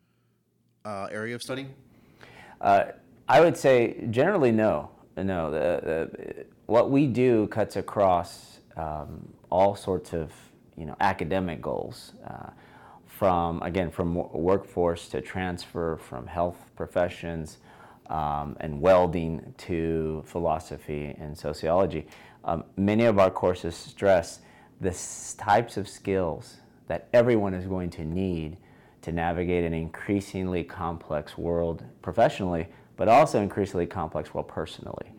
uh, 0.85 1.07
area 1.11 1.35
of 1.35 1.43
study? 1.43 1.67
Uh, 2.61 2.85
I 3.27 3.41
would 3.41 3.57
say 3.57 4.05
generally 4.09 4.51
no. 4.51 4.89
no. 5.17 5.51
The, 5.51 5.57
the, 5.83 6.45
what 6.65 6.89
we 6.89 7.07
do 7.07 7.47
cuts 7.47 7.75
across 7.75 8.59
um, 8.77 9.27
all 9.49 9.75
sorts 9.75 10.13
of 10.13 10.31
you 10.77 10.85
know 10.85 10.95
academic 10.99 11.61
goals, 11.61 12.13
uh, 12.25 12.51
from 13.05 13.61
again 13.63 13.89
from 13.89 14.15
workforce 14.31 15.07
to 15.09 15.21
transfer, 15.21 15.97
from 15.97 16.27
health 16.27 16.57
professions 16.75 17.57
um, 18.09 18.55
and 18.59 18.79
welding 18.79 19.53
to 19.57 20.23
philosophy 20.25 21.15
and 21.19 21.37
sociology. 21.37 22.07
Um, 22.43 22.63
many 22.77 23.05
of 23.05 23.19
our 23.19 23.31
courses 23.31 23.75
stress 23.75 24.39
the 24.81 24.95
types 25.37 25.77
of 25.77 25.87
skills 25.87 26.57
that 26.87 27.07
everyone 27.13 27.53
is 27.53 27.65
going 27.65 27.89
to 27.89 28.05
need 28.05 28.57
to 29.01 29.11
navigate 29.11 29.63
an 29.63 29.73
increasingly 29.73 30.63
complex 30.63 31.37
world 31.37 31.83
professionally, 32.01 32.67
but 32.95 33.07
also 33.07 33.41
increasingly 33.41 33.85
complex 33.85 34.33
world 34.33 34.47
personally. 34.47 35.11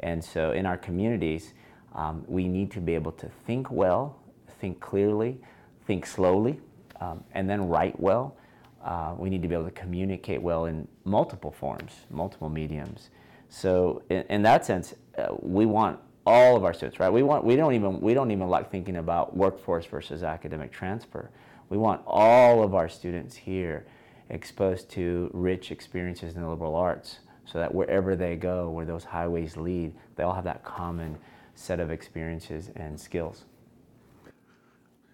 And 0.00 0.22
so 0.22 0.52
in 0.52 0.66
our 0.66 0.76
communities, 0.76 1.54
um, 1.94 2.24
we 2.26 2.48
need 2.48 2.70
to 2.72 2.80
be 2.80 2.94
able 2.94 3.12
to 3.12 3.28
think 3.46 3.70
well, 3.70 4.18
think 4.60 4.80
clearly, 4.80 5.38
think 5.86 6.06
slowly, 6.06 6.60
um, 7.00 7.22
and 7.32 7.48
then 7.48 7.68
write 7.68 7.98
well. 8.00 8.36
Uh, 8.82 9.14
we 9.16 9.30
need 9.30 9.42
to 9.42 9.48
be 9.48 9.54
able 9.54 9.64
to 9.64 9.70
communicate 9.72 10.42
well 10.42 10.66
in 10.66 10.88
multiple 11.04 11.52
forms, 11.52 11.92
multiple 12.10 12.48
mediums. 12.48 13.10
So 13.48 14.02
in, 14.08 14.24
in 14.28 14.42
that 14.42 14.64
sense, 14.64 14.94
uh, 15.18 15.34
we 15.40 15.66
want 15.66 15.98
all 16.26 16.56
of 16.56 16.64
our 16.64 16.72
students, 16.72 17.00
right? 17.00 17.12
We 17.12 17.22
want 17.22 17.44
we 17.44 17.56
don't 17.56 17.74
even 17.74 18.00
we 18.00 18.14
don't 18.14 18.30
even 18.30 18.48
like 18.48 18.70
thinking 18.70 18.96
about 18.96 19.36
workforce 19.36 19.86
versus 19.86 20.22
academic 20.22 20.72
transfer. 20.72 21.30
We 21.68 21.78
want 21.78 22.02
all 22.06 22.62
of 22.62 22.74
our 22.74 22.88
students 22.88 23.34
here 23.34 23.86
exposed 24.28 24.88
to 24.90 25.30
rich 25.32 25.70
experiences 25.70 26.34
in 26.34 26.42
the 26.42 26.48
liberal 26.48 26.74
arts 26.74 27.20
so 27.44 27.58
that 27.58 27.74
wherever 27.74 28.14
they 28.16 28.36
go, 28.36 28.70
where 28.70 28.86
those 28.86 29.04
highways 29.04 29.56
lead, 29.56 29.92
they 30.16 30.22
all 30.22 30.34
have 30.34 30.44
that 30.44 30.64
common 30.64 31.18
set 31.54 31.80
of 31.80 31.90
experiences 31.90 32.70
and 32.76 32.98
skills. 32.98 33.44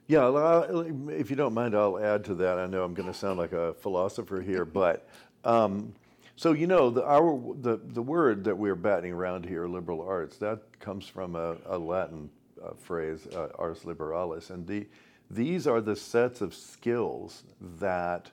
Yeah, 0.07 0.65
if 1.11 1.29
you 1.29 1.37
don't 1.37 1.53
mind, 1.53 1.75
I'll 1.75 1.99
add 1.99 2.25
to 2.27 2.35
that. 2.37 2.59
I 2.59 2.67
know 2.67 2.83
I'm 2.83 2.95
going 2.95 3.09
to 3.13 3.15
sound 3.15 3.39
like 3.39 3.53
a 3.53 3.75
philosopher 3.75 4.41
here, 4.41 4.65
but 4.65 5.07
um, 5.45 5.93
so 6.39 6.53
you 6.53 6.69
know 6.69 6.89
the 6.89 7.05
our 7.05 7.37
the 7.63 7.81
the 7.85 8.01
word 8.01 8.45
that 8.45 8.57
we're 8.57 8.77
batting 8.77 9.13
around 9.13 9.45
here, 9.45 9.67
liberal 9.67 10.01
arts, 10.01 10.37
that 10.37 10.61
comes 10.79 11.09
from 11.09 11.35
a, 11.35 11.57
a 11.67 11.77
Latin 11.77 12.31
uh, 12.65 12.75
phrase, 12.75 13.27
uh, 13.35 13.49
ars 13.59 13.81
liberalis, 13.81 14.51
and 14.51 14.65
the 14.65 14.87
these 15.29 15.67
are 15.67 15.81
the 15.81 15.97
sets 15.97 16.41
of 16.41 16.55
skills 16.55 17.43
that 17.81 18.31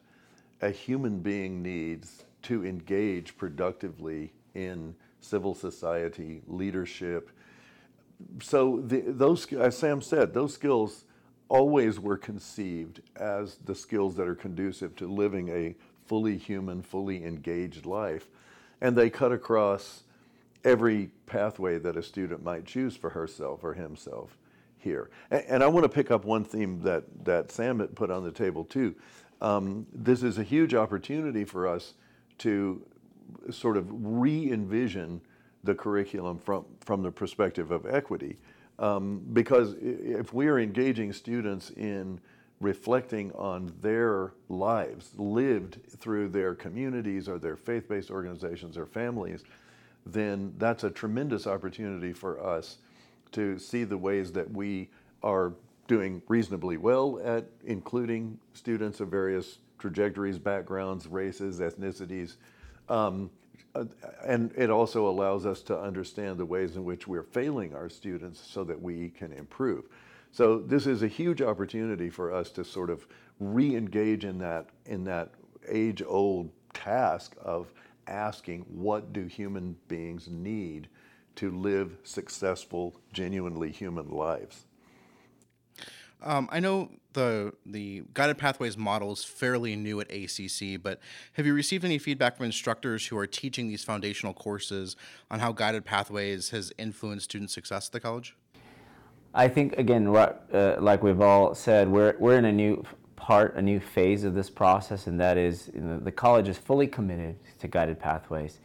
a 0.61 0.69
human 0.69 1.17
being 1.17 1.63
needs 1.63 2.25
to 2.43 2.63
engage 2.63 3.35
productively 3.37 4.31
in 4.53 4.93
civil 5.19 5.55
society, 5.55 6.43
leadership. 6.45 7.31
So 8.39 8.83
the, 8.85 9.01
those, 9.01 9.51
as 9.53 9.75
Sam 9.79 9.99
said, 9.99 10.31
those 10.31 10.53
skills 10.53 11.05
always 11.49 11.99
were 11.99 12.17
conceived 12.17 13.01
as 13.15 13.57
the 13.65 13.73
skills 13.73 14.15
that 14.17 14.27
are 14.27 14.35
conducive 14.35 14.95
to 14.97 15.07
living 15.07 15.49
a 15.49 15.75
fully 16.05 16.37
human, 16.37 16.81
fully 16.81 17.23
engaged 17.23 17.85
life. 17.85 18.27
And 18.81 18.95
they 18.95 19.09
cut 19.09 19.31
across 19.31 20.03
every 20.63 21.09
pathway 21.25 21.77
that 21.79 21.95
a 21.95 22.03
student 22.03 22.43
might 22.43 22.65
choose 22.65 22.97
for 22.97 23.11
herself 23.11 23.63
or 23.63 23.73
himself 23.73 24.37
here. 24.77 25.09
And, 25.31 25.43
and 25.47 25.63
I 25.63 25.67
want 25.67 25.83
to 25.83 25.89
pick 25.89 26.11
up 26.11 26.25
one 26.25 26.43
theme 26.43 26.81
that, 26.81 27.03
that 27.25 27.51
Sam 27.51 27.79
had 27.79 27.95
put 27.95 28.11
on 28.11 28.23
the 28.23 28.31
table 28.31 28.65
too. 28.65 28.95
Um, 29.41 29.85
this 29.93 30.23
is 30.23 30.37
a 30.37 30.43
huge 30.43 30.73
opportunity 30.73 31.45
for 31.45 31.67
us 31.67 31.93
to 32.39 32.85
sort 33.49 33.77
of 33.77 33.87
re 33.89 34.51
envision 34.51 35.21
the 35.63 35.75
curriculum 35.75 36.37
from, 36.37 36.65
from 36.79 37.01
the 37.01 37.11
perspective 37.11 37.71
of 37.71 37.85
equity. 37.85 38.37
Um, 38.77 39.23
because 39.33 39.75
if 39.79 40.33
we 40.33 40.47
are 40.47 40.59
engaging 40.59 41.13
students 41.13 41.71
in 41.71 42.19
reflecting 42.61 43.31
on 43.33 43.73
their 43.81 44.31
lives 44.49 45.09
lived 45.17 45.77
through 45.97 46.29
their 46.29 46.55
communities 46.55 47.27
or 47.27 47.37
their 47.37 47.57
faith 47.57 47.87
based 47.87 48.09
organizations 48.09 48.77
or 48.77 48.85
families, 48.85 49.43
then 50.05 50.53
that's 50.57 50.83
a 50.83 50.89
tremendous 50.89 51.47
opportunity 51.47 52.13
for 52.13 52.43
us 52.43 52.77
to 53.31 53.59
see 53.59 53.83
the 53.83 53.97
ways 53.97 54.31
that 54.31 54.49
we 54.51 54.89
are 55.23 55.53
doing 55.87 56.21
reasonably 56.27 56.77
well 56.77 57.19
at 57.23 57.45
including 57.65 58.39
students 58.53 58.99
of 58.99 59.09
various 59.09 59.59
trajectories, 59.77 60.39
backgrounds, 60.39 61.07
races, 61.07 61.59
ethnicities. 61.59 62.37
Um, 62.89 63.29
uh, 63.75 63.85
and 64.25 64.53
it 64.55 64.69
also 64.69 65.09
allows 65.09 65.45
us 65.45 65.61
to 65.63 65.77
understand 65.77 66.37
the 66.37 66.45
ways 66.45 66.75
in 66.77 66.85
which 66.85 67.07
we're 67.07 67.23
failing 67.23 67.75
our 67.75 67.89
students 67.89 68.39
so 68.39 68.63
that 68.63 68.81
we 68.81 69.09
can 69.09 69.33
improve. 69.33 69.85
So 70.35 70.59
this 70.59 70.85
is 70.85 71.01
a 71.01 71.07
huge 71.07 71.41
opportunity 71.41 72.09
for 72.09 72.33
us 72.33 72.51
to 72.51 72.65
sort 72.65 72.89
of 72.89 73.07
re-engage 73.39 74.25
in 74.25 74.37
that 74.39 74.67
in 74.85 75.05
that 75.05 75.29
age-old 75.69 76.49
task 76.73 77.37
of 77.41 77.71
asking 78.07 78.65
what 78.67 79.13
do 79.13 79.27
human 79.27 79.77
beings 79.87 80.27
need 80.27 80.89
to 81.37 81.51
live 81.51 81.95
successful, 82.03 82.99
genuinely 83.13 83.71
human 83.71 84.09
lives. 84.09 84.65
Um, 86.21 86.49
I 86.51 86.59
know 86.59 86.91
the 87.13 87.53
the 87.65 88.03
guided 88.13 88.37
pathways 88.37 88.75
model 88.75 89.13
is 89.13 89.23
fairly 89.23 89.77
new 89.77 90.01
at 90.01 90.11
ACC, 90.11 90.83
but 90.83 90.99
have 91.33 91.45
you 91.45 91.53
received 91.53 91.85
any 91.85 91.97
feedback 91.97 92.35
from 92.35 92.47
instructors 92.47 93.07
who 93.07 93.17
are 93.17 93.27
teaching 93.27 93.69
these 93.69 93.85
foundational 93.85 94.33
courses 94.33 94.97
on 95.31 95.39
how 95.39 95.53
guided 95.53 95.85
pathways 95.85 96.49
has 96.49 96.73
influenced 96.77 97.23
student 97.23 97.51
success 97.51 97.87
at 97.87 97.93
the 97.93 98.01
college? 98.01 98.35
I 99.35 99.49
think 99.49 99.77
again, 99.77 100.07
uh, 100.07 100.77
like 100.79 101.03
we've 101.03 101.19
all 101.19 101.53
said, 101.53 101.89
we're 101.89 102.15
we're 102.19 102.37
in 102.37 102.45
a 102.45 102.51
new 102.53 102.83
part, 103.17 103.55
a 103.55 103.61
new 103.61 103.81
phase 103.81 104.23
of 104.23 104.33
this 104.33 104.49
process, 104.49 105.07
and 105.07 105.19
that 105.19 105.37
is 105.37 105.69
you 105.73 105.81
know, 105.81 105.99
the 105.99 106.11
college 106.11 106.47
is 106.47 106.57
fully 106.57 106.87
committed 106.87 107.35
to 107.59 107.67
guided 107.67 107.99
pathways. 107.99 108.59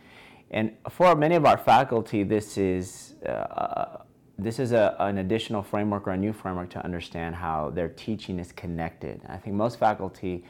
And 0.52 0.72
for 0.88 1.16
many 1.16 1.34
of 1.34 1.44
our 1.44 1.58
faculty, 1.58 2.22
this 2.22 2.56
is 2.56 3.14
uh, 3.26 3.98
this 4.38 4.60
is 4.60 4.70
a, 4.70 4.94
an 5.00 5.18
additional 5.18 5.62
framework 5.62 6.06
or 6.06 6.12
a 6.12 6.16
new 6.16 6.32
framework 6.32 6.70
to 6.70 6.84
understand 6.84 7.34
how 7.34 7.70
their 7.70 7.88
teaching 7.88 8.38
is 8.38 8.52
connected. 8.52 9.20
I 9.28 9.38
think 9.38 9.56
most 9.56 9.78
faculty, 9.78 10.44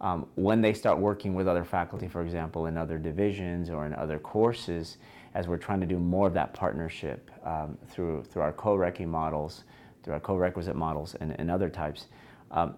um, 0.00 0.26
when 0.36 0.60
they 0.60 0.72
start 0.72 0.98
working 0.98 1.34
with 1.34 1.48
other 1.48 1.64
faculty, 1.64 2.06
for 2.06 2.22
example, 2.22 2.66
in 2.66 2.78
other 2.78 2.96
divisions 2.96 3.70
or 3.70 3.86
in 3.86 3.94
other 3.94 4.20
courses, 4.20 4.98
as 5.34 5.48
we're 5.48 5.58
trying 5.58 5.80
to 5.80 5.86
do 5.86 5.98
more 5.98 6.26
of 6.26 6.34
that 6.34 6.54
partnership 6.54 7.30
um, 7.44 7.76
through 7.88 8.24
through 8.24 8.42
our 8.42 8.52
co-requi 8.52 9.06
models, 9.06 9.64
through 10.02 10.14
our 10.14 10.20
co-requisite 10.20 10.76
models, 10.76 11.14
and, 11.16 11.38
and 11.38 11.50
other 11.50 11.68
types, 11.68 12.06
um, 12.50 12.74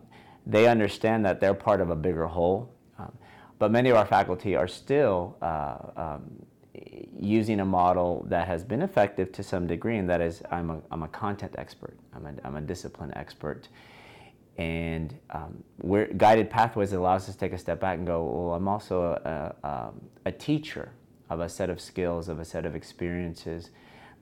they 0.46 0.66
understand 0.66 1.24
that 1.24 1.40
they're 1.40 1.54
part 1.54 1.80
of 1.80 1.90
a 1.90 1.96
bigger 1.96 2.26
whole. 2.26 2.72
Um, 2.98 3.12
but 3.58 3.70
many 3.70 3.90
of 3.90 3.96
our 3.96 4.06
faculty 4.06 4.54
are 4.54 4.68
still 4.68 5.36
uh, 5.42 5.76
um, 5.96 6.46
using 7.18 7.60
a 7.60 7.64
model 7.64 8.24
that 8.28 8.46
has 8.46 8.64
been 8.64 8.82
effective 8.82 9.32
to 9.32 9.42
some 9.42 9.66
degree, 9.66 9.98
and 9.98 10.08
that 10.08 10.20
is 10.20 10.42
I'm 10.50 10.70
a, 10.70 10.80
I'm 10.90 11.02
a 11.02 11.08
content 11.08 11.54
expert, 11.58 11.96
I'm 12.14 12.26
a, 12.26 12.34
I'm 12.44 12.56
a 12.56 12.60
discipline 12.60 13.12
expert. 13.16 13.68
And 14.58 15.14
um, 15.30 15.62
where 15.82 16.06
guided 16.06 16.48
pathways 16.48 16.94
allows 16.94 17.28
us 17.28 17.34
to 17.34 17.38
take 17.38 17.52
a 17.52 17.58
step 17.58 17.78
back 17.78 17.98
and 17.98 18.06
go, 18.06 18.24
well, 18.24 18.54
I'm 18.54 18.68
also 18.68 19.02
a, 19.02 19.54
a, 19.62 19.68
um, 19.68 20.00
a 20.24 20.32
teacher 20.32 20.92
of 21.28 21.40
a 21.40 21.48
set 21.48 21.70
of 21.70 21.80
skills, 21.80 22.28
of 22.28 22.38
a 22.38 22.44
set 22.44 22.64
of 22.66 22.74
experiences 22.74 23.70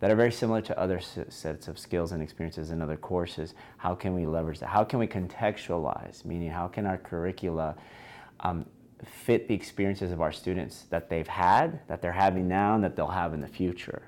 that 0.01 0.11
are 0.11 0.17
very 0.17 0.33
similar 0.33 0.61
to 0.61 0.79
other 0.79 1.01
sets 1.01 1.69
of 1.69 1.79
skills 1.79 2.13
and 2.13 2.23
experiences 2.23 2.71
in 2.71 2.83
other 2.83 2.97
courses. 2.97 3.55
How 3.79 3.95
can 3.95 4.15
we 4.15 4.27
leverage 4.27 4.59
that? 4.61 4.69
How 4.69 4.85
can 4.85 4.99
we 4.99 5.07
contextualize? 5.07 6.25
Meaning, 6.25 6.51
how 6.51 6.67
can 6.69 6.85
our 6.85 6.99
curricula 6.99 7.77
um, 8.41 8.67
fit 9.05 9.49
the 9.49 9.55
experiences 9.55 10.13
of 10.13 10.21
our 10.21 10.33
students 10.33 10.85
that 10.91 11.09
they've 11.09 11.29
had, 11.29 11.81
that 11.89 12.01
they're 12.03 12.13
having 12.13 12.49
now, 12.49 12.75
and 12.75 12.85
that 12.85 12.97
they'll 12.97 13.07
have 13.07 13.35
in 13.35 13.41
the 13.41 13.49
future. 13.49 14.03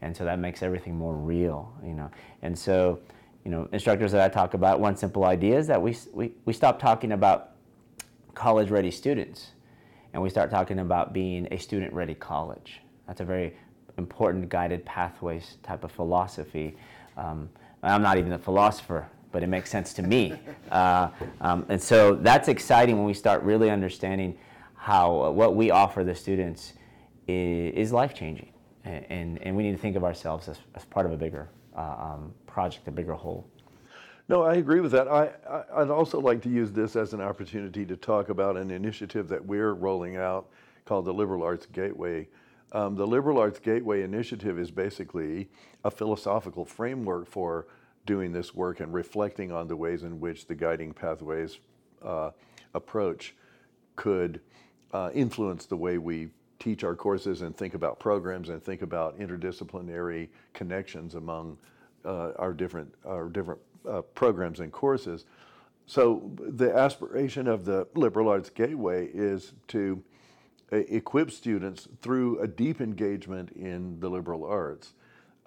And 0.00 0.16
so 0.16 0.24
that 0.24 0.38
makes 0.38 0.62
everything 0.62 0.96
more 0.96 1.14
real, 1.14 1.72
you 1.84 1.94
know. 1.94 2.10
And 2.42 2.58
so, 2.58 3.00
you 3.44 3.50
know, 3.50 3.68
instructors 3.72 4.12
that 4.12 4.20
I 4.20 4.28
talk 4.28 4.54
about, 4.54 4.80
one 4.80 4.96
simple 4.96 5.24
idea 5.24 5.58
is 5.58 5.66
that 5.68 5.80
we, 5.80 5.96
we, 6.12 6.32
we 6.44 6.52
stop 6.52 6.78
talking 6.78 7.12
about 7.12 7.50
college 8.34 8.70
ready 8.70 8.90
students 8.90 9.52
and 10.12 10.22
we 10.22 10.28
start 10.28 10.50
talking 10.50 10.78
about 10.80 11.12
being 11.12 11.48
a 11.50 11.58
student 11.58 11.92
ready 11.92 12.14
college. 12.14 12.80
That's 13.06 13.20
a 13.20 13.24
very 13.24 13.54
important 13.98 14.48
guided 14.48 14.84
pathways 14.84 15.56
type 15.62 15.84
of 15.84 15.92
philosophy. 15.92 16.76
Um, 17.16 17.48
I'm 17.82 18.02
not 18.02 18.18
even 18.18 18.32
a 18.32 18.38
philosopher, 18.38 19.06
but 19.32 19.42
it 19.42 19.48
makes 19.48 19.70
sense 19.70 19.92
to 19.94 20.02
me. 20.02 20.34
Uh, 20.70 21.10
um, 21.42 21.66
and 21.68 21.82
so 21.82 22.14
that's 22.14 22.48
exciting 22.48 22.96
when 22.96 23.04
we 23.04 23.12
start 23.12 23.42
really 23.42 23.68
understanding 23.68 24.38
how 24.74 25.24
uh, 25.24 25.30
what 25.30 25.54
we 25.54 25.70
offer 25.70 26.02
the 26.02 26.14
students 26.14 26.72
is, 27.28 27.74
is 27.74 27.92
life 27.92 28.14
changing. 28.14 28.50
And, 28.84 29.04
and, 29.10 29.42
and, 29.42 29.54
we 29.54 29.64
need 29.64 29.72
to 29.72 29.76
think 29.76 29.94
of 29.94 30.02
ourselves 30.02 30.48
as, 30.48 30.56
as 30.74 30.86
part 30.86 31.04
of 31.04 31.12
a 31.12 31.16
bigger 31.18 31.50
uh, 31.76 31.80
um, 31.80 32.32
project, 32.46 32.88
a 32.88 32.90
bigger 32.90 33.12
whole. 33.12 33.46
No, 34.32 34.44
I 34.44 34.54
agree 34.54 34.80
with 34.80 34.92
that. 34.92 35.08
I, 35.08 35.28
I, 35.46 35.80
would 35.80 35.90
also 35.90 36.18
like 36.18 36.40
to 36.44 36.48
use 36.48 36.72
this 36.72 36.96
as 36.96 37.12
an 37.12 37.20
opportunity 37.20 37.84
to 37.84 37.98
talk 37.98 38.30
about 38.30 38.56
an 38.56 38.70
initiative 38.70 39.28
that 39.28 39.44
we're 39.44 39.74
rolling 39.74 40.16
out 40.16 40.48
called 40.86 41.04
the 41.04 41.12
Liberal 41.12 41.42
Arts 41.42 41.66
Gateway. 41.66 42.28
Um, 42.72 42.96
the 42.96 43.06
Liberal 43.06 43.36
Arts 43.36 43.58
Gateway 43.58 44.00
Initiative 44.00 44.58
is 44.58 44.70
basically 44.70 45.50
a 45.84 45.90
philosophical 45.90 46.64
framework 46.64 47.28
for 47.28 47.66
doing 48.06 48.32
this 48.32 48.54
work 48.54 48.80
and 48.80 48.94
reflecting 48.94 49.52
on 49.52 49.68
the 49.68 49.76
ways 49.76 50.02
in 50.02 50.18
which 50.18 50.46
the 50.46 50.54
guiding 50.54 50.94
pathways 50.94 51.58
uh, 52.02 52.30
approach 52.72 53.34
could 53.96 54.40
uh, 54.94 55.10
influence 55.12 55.66
the 55.66 55.76
way 55.76 55.98
we 55.98 56.30
teach 56.58 56.84
our 56.84 56.96
courses 56.96 57.42
and 57.42 57.54
think 57.54 57.74
about 57.74 58.00
programs 58.00 58.48
and 58.48 58.62
think 58.62 58.80
about 58.80 59.18
interdisciplinary 59.18 60.30
connections 60.54 61.16
among 61.16 61.58
uh, 62.06 62.30
our 62.38 62.54
different 62.54 62.94
our 63.04 63.28
different 63.28 63.60
uh, 63.88 64.02
programs 64.02 64.60
and 64.60 64.72
courses. 64.72 65.24
So 65.86 66.30
the 66.38 66.74
aspiration 66.74 67.46
of 67.46 67.64
the 67.64 67.86
liberal 67.94 68.28
arts 68.28 68.50
gateway 68.50 69.08
is 69.12 69.52
to 69.68 70.02
uh, 70.72 70.76
equip 70.88 71.30
students 71.30 71.88
through 72.00 72.38
a 72.40 72.46
deep 72.46 72.80
engagement 72.80 73.50
in 73.52 74.00
the 74.00 74.08
liberal 74.08 74.44
arts 74.44 74.94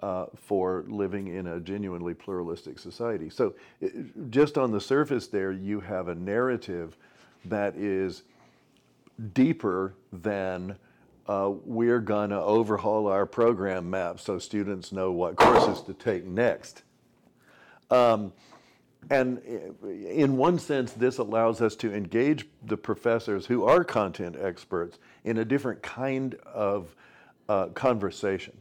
uh, 0.00 0.26
for 0.36 0.84
living 0.88 1.28
in 1.28 1.46
a 1.46 1.60
genuinely 1.60 2.14
pluralistic 2.14 2.78
society. 2.78 3.30
So, 3.30 3.54
it, 3.80 4.30
just 4.30 4.58
on 4.58 4.70
the 4.70 4.80
surface, 4.80 5.26
there 5.26 5.52
you 5.52 5.80
have 5.80 6.08
a 6.08 6.14
narrative 6.14 6.96
that 7.46 7.76
is 7.76 8.22
deeper 9.32 9.94
than 10.12 10.76
uh, 11.26 11.50
we're 11.64 12.00
going 12.00 12.30
to 12.30 12.40
overhaul 12.40 13.08
our 13.08 13.26
program 13.26 13.90
map 13.90 14.20
so 14.20 14.38
students 14.38 14.92
know 14.92 15.10
what 15.10 15.36
courses 15.36 15.82
to 15.82 15.94
take 15.94 16.24
next. 16.24 16.82
Um, 17.90 18.32
and 19.10 19.38
in 19.84 20.36
one 20.36 20.58
sense, 20.58 20.92
this 20.92 21.18
allows 21.18 21.60
us 21.60 21.76
to 21.76 21.94
engage 21.94 22.46
the 22.64 22.76
professors 22.76 23.46
who 23.46 23.64
are 23.64 23.84
content 23.84 24.36
experts 24.40 24.98
in 25.24 25.38
a 25.38 25.44
different 25.44 25.82
kind 25.82 26.34
of 26.52 26.94
uh, 27.48 27.66
conversation 27.66 28.60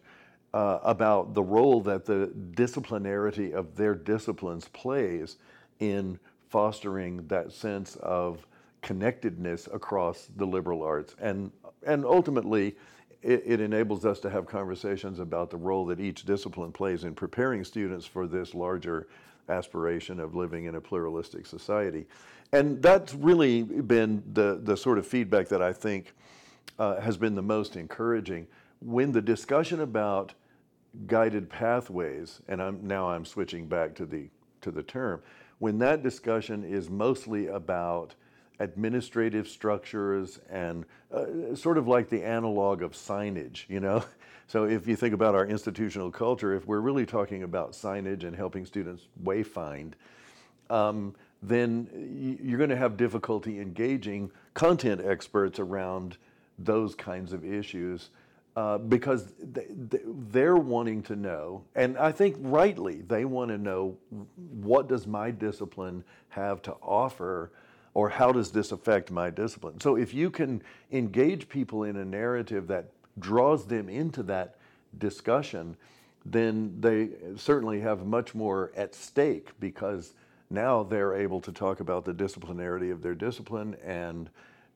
uh, 0.53 0.79
about 0.84 1.34
the 1.34 1.41
role 1.41 1.82
that 1.82 2.05
the 2.05 2.32
disciplinarity 2.51 3.53
of 3.53 3.75
their 3.75 3.96
disciplines 3.96 4.67
plays 4.70 5.38
in 5.79 6.20
fostering 6.50 7.25
that 7.27 7.51
sense 7.51 7.96
of 7.98 8.46
connectedness 8.82 9.67
across 9.74 10.29
the 10.38 10.46
liberal 10.46 10.84
arts. 10.84 11.15
And, 11.20 11.51
and 11.86 12.05
ultimately, 12.05 12.75
it, 13.25 13.44
it, 13.46 13.60
enables 13.60 14.05
us 14.05 14.20
to 14.20 14.29
have 14.29 14.46
conversations 14.46 15.20
about 15.20 15.50
the 15.50 15.58
role 15.58 15.86
that 15.88 16.00
each 16.00 16.25
discipline 16.25 16.72
plays 16.72 17.03
in 17.03 17.15
preparing 17.15 17.63
students 17.63 18.05
for 18.05 18.27
this 18.27 18.53
larger 18.53 19.08
aspiration 19.50 20.20
of 20.20 20.36
living 20.36 20.65
in 20.65 20.75
a 20.75 20.82
pluralistic 20.82 21.48
society. 21.48 22.05
And 22.53 22.82
that's 22.84 23.15
really 23.15 23.63
been 23.63 24.22
the, 24.34 24.60
the 24.62 24.77
sort 24.77 25.00
of 25.00 25.08
feedback 25.08 25.48
that 25.48 25.62
I 25.62 25.74
think 25.74 26.13
uh, 26.77 27.01
has 27.01 27.17
been 27.17 27.34
the 27.34 27.41
most 27.41 27.75
encouraging. 27.75 28.46
When 28.79 29.12
the 29.12 29.22
discussion 29.22 29.82
about 29.82 30.34
guided 31.08 31.50
pathways, 31.50 32.41
and 32.48 32.62
I'm, 32.62 32.86
now 32.86 33.10
I'm 33.10 33.25
switching 33.25 33.67
back 33.67 33.96
to 33.96 34.05
the, 34.05 34.29
to 34.62 34.70
the 34.70 34.84
term, 34.84 35.22
when 35.58 35.79
that 35.79 36.03
discussion 36.03 36.63
is 36.63 36.91
mostly 36.91 37.48
about 37.48 38.13
administrative 38.59 39.47
structures 39.47 40.39
and 40.50 40.85
uh, 41.13 41.55
sort 41.55 41.77
of 41.77 41.88
like 41.88 42.09
the 42.09 42.24
analog 42.24 42.81
of 42.81 42.93
signage, 42.93 43.67
you 43.67 43.79
know? 43.79 44.03
So 44.47 44.65
if 44.65 44.88
you 44.88 44.95
think 44.95 45.15
about 45.15 45.33
our 45.33 45.47
institutional 45.47 46.12
culture, 46.12 46.53
if 46.53 46.67
we're 46.67 46.79
really 46.79 47.07
talking 47.07 47.41
about 47.41 47.71
signage 47.71 48.24
and 48.24 48.35
helping 48.35 48.63
students 48.63 49.07
wayfind, 49.24 49.93
um, 50.69 51.15
then 51.41 52.38
you're 52.41 52.59
going 52.59 52.69
to 52.69 52.75
have 52.75 52.97
difficulty 52.97 53.59
engaging 53.59 54.31
content 54.53 55.01
experts 55.03 55.59
around 55.59 56.17
those 56.57 56.95
kinds 56.95 57.33
of 57.33 57.43
issues 57.43 58.09
uh, 58.55 58.77
because 58.77 59.33
they're 59.39 60.55
wanting 60.55 61.03
to 61.03 61.15
know, 61.15 61.63
and 61.75 61.97
I 61.97 62.12
think 62.12 62.38
rightly, 62.39 63.01
they 63.01 63.25
want 63.25 63.51
to 63.51 63.57
know 63.57 63.97
what 64.62 64.88
does 64.88 65.05
my 65.05 65.29
discipline 65.29 66.05
have 66.29 66.62
to 66.62 66.73
offer 66.82 67.51
or 67.95 68.10
how 68.10 68.31
does 68.31 68.51
this 68.51 68.71
affect 68.71 69.10
my 69.10 69.31
discipline? 69.31 69.79
So 69.79 69.95
if 69.95 70.13
you 70.13 70.29
can 70.29 70.62
engage 70.91 71.49
people 71.49 71.86
in 71.86 71.95
a 71.95 72.05
narrative 72.05 72.67
that 72.67 72.91
draws 73.17 73.65
them 73.65 73.89
into 73.89 74.21
that 74.23 74.58
discussion, 74.99 75.77
then 76.25 76.75
they 76.79 77.10
certainly 77.38 77.79
have 77.79 78.05
much 78.05 78.36
more 78.36 78.71
at 78.75 78.93
stake 78.93 79.49
because 79.60 80.13
now 80.49 80.84
they're 80.84 81.15
able 81.15 81.39
to 81.41 81.51
talk 81.51 81.79
about 81.79 82.05
the 82.05 82.13
disciplinarity 82.13 82.91
of 82.91 83.01
their 83.01 83.15
discipline 83.15 83.75
and 83.84 84.29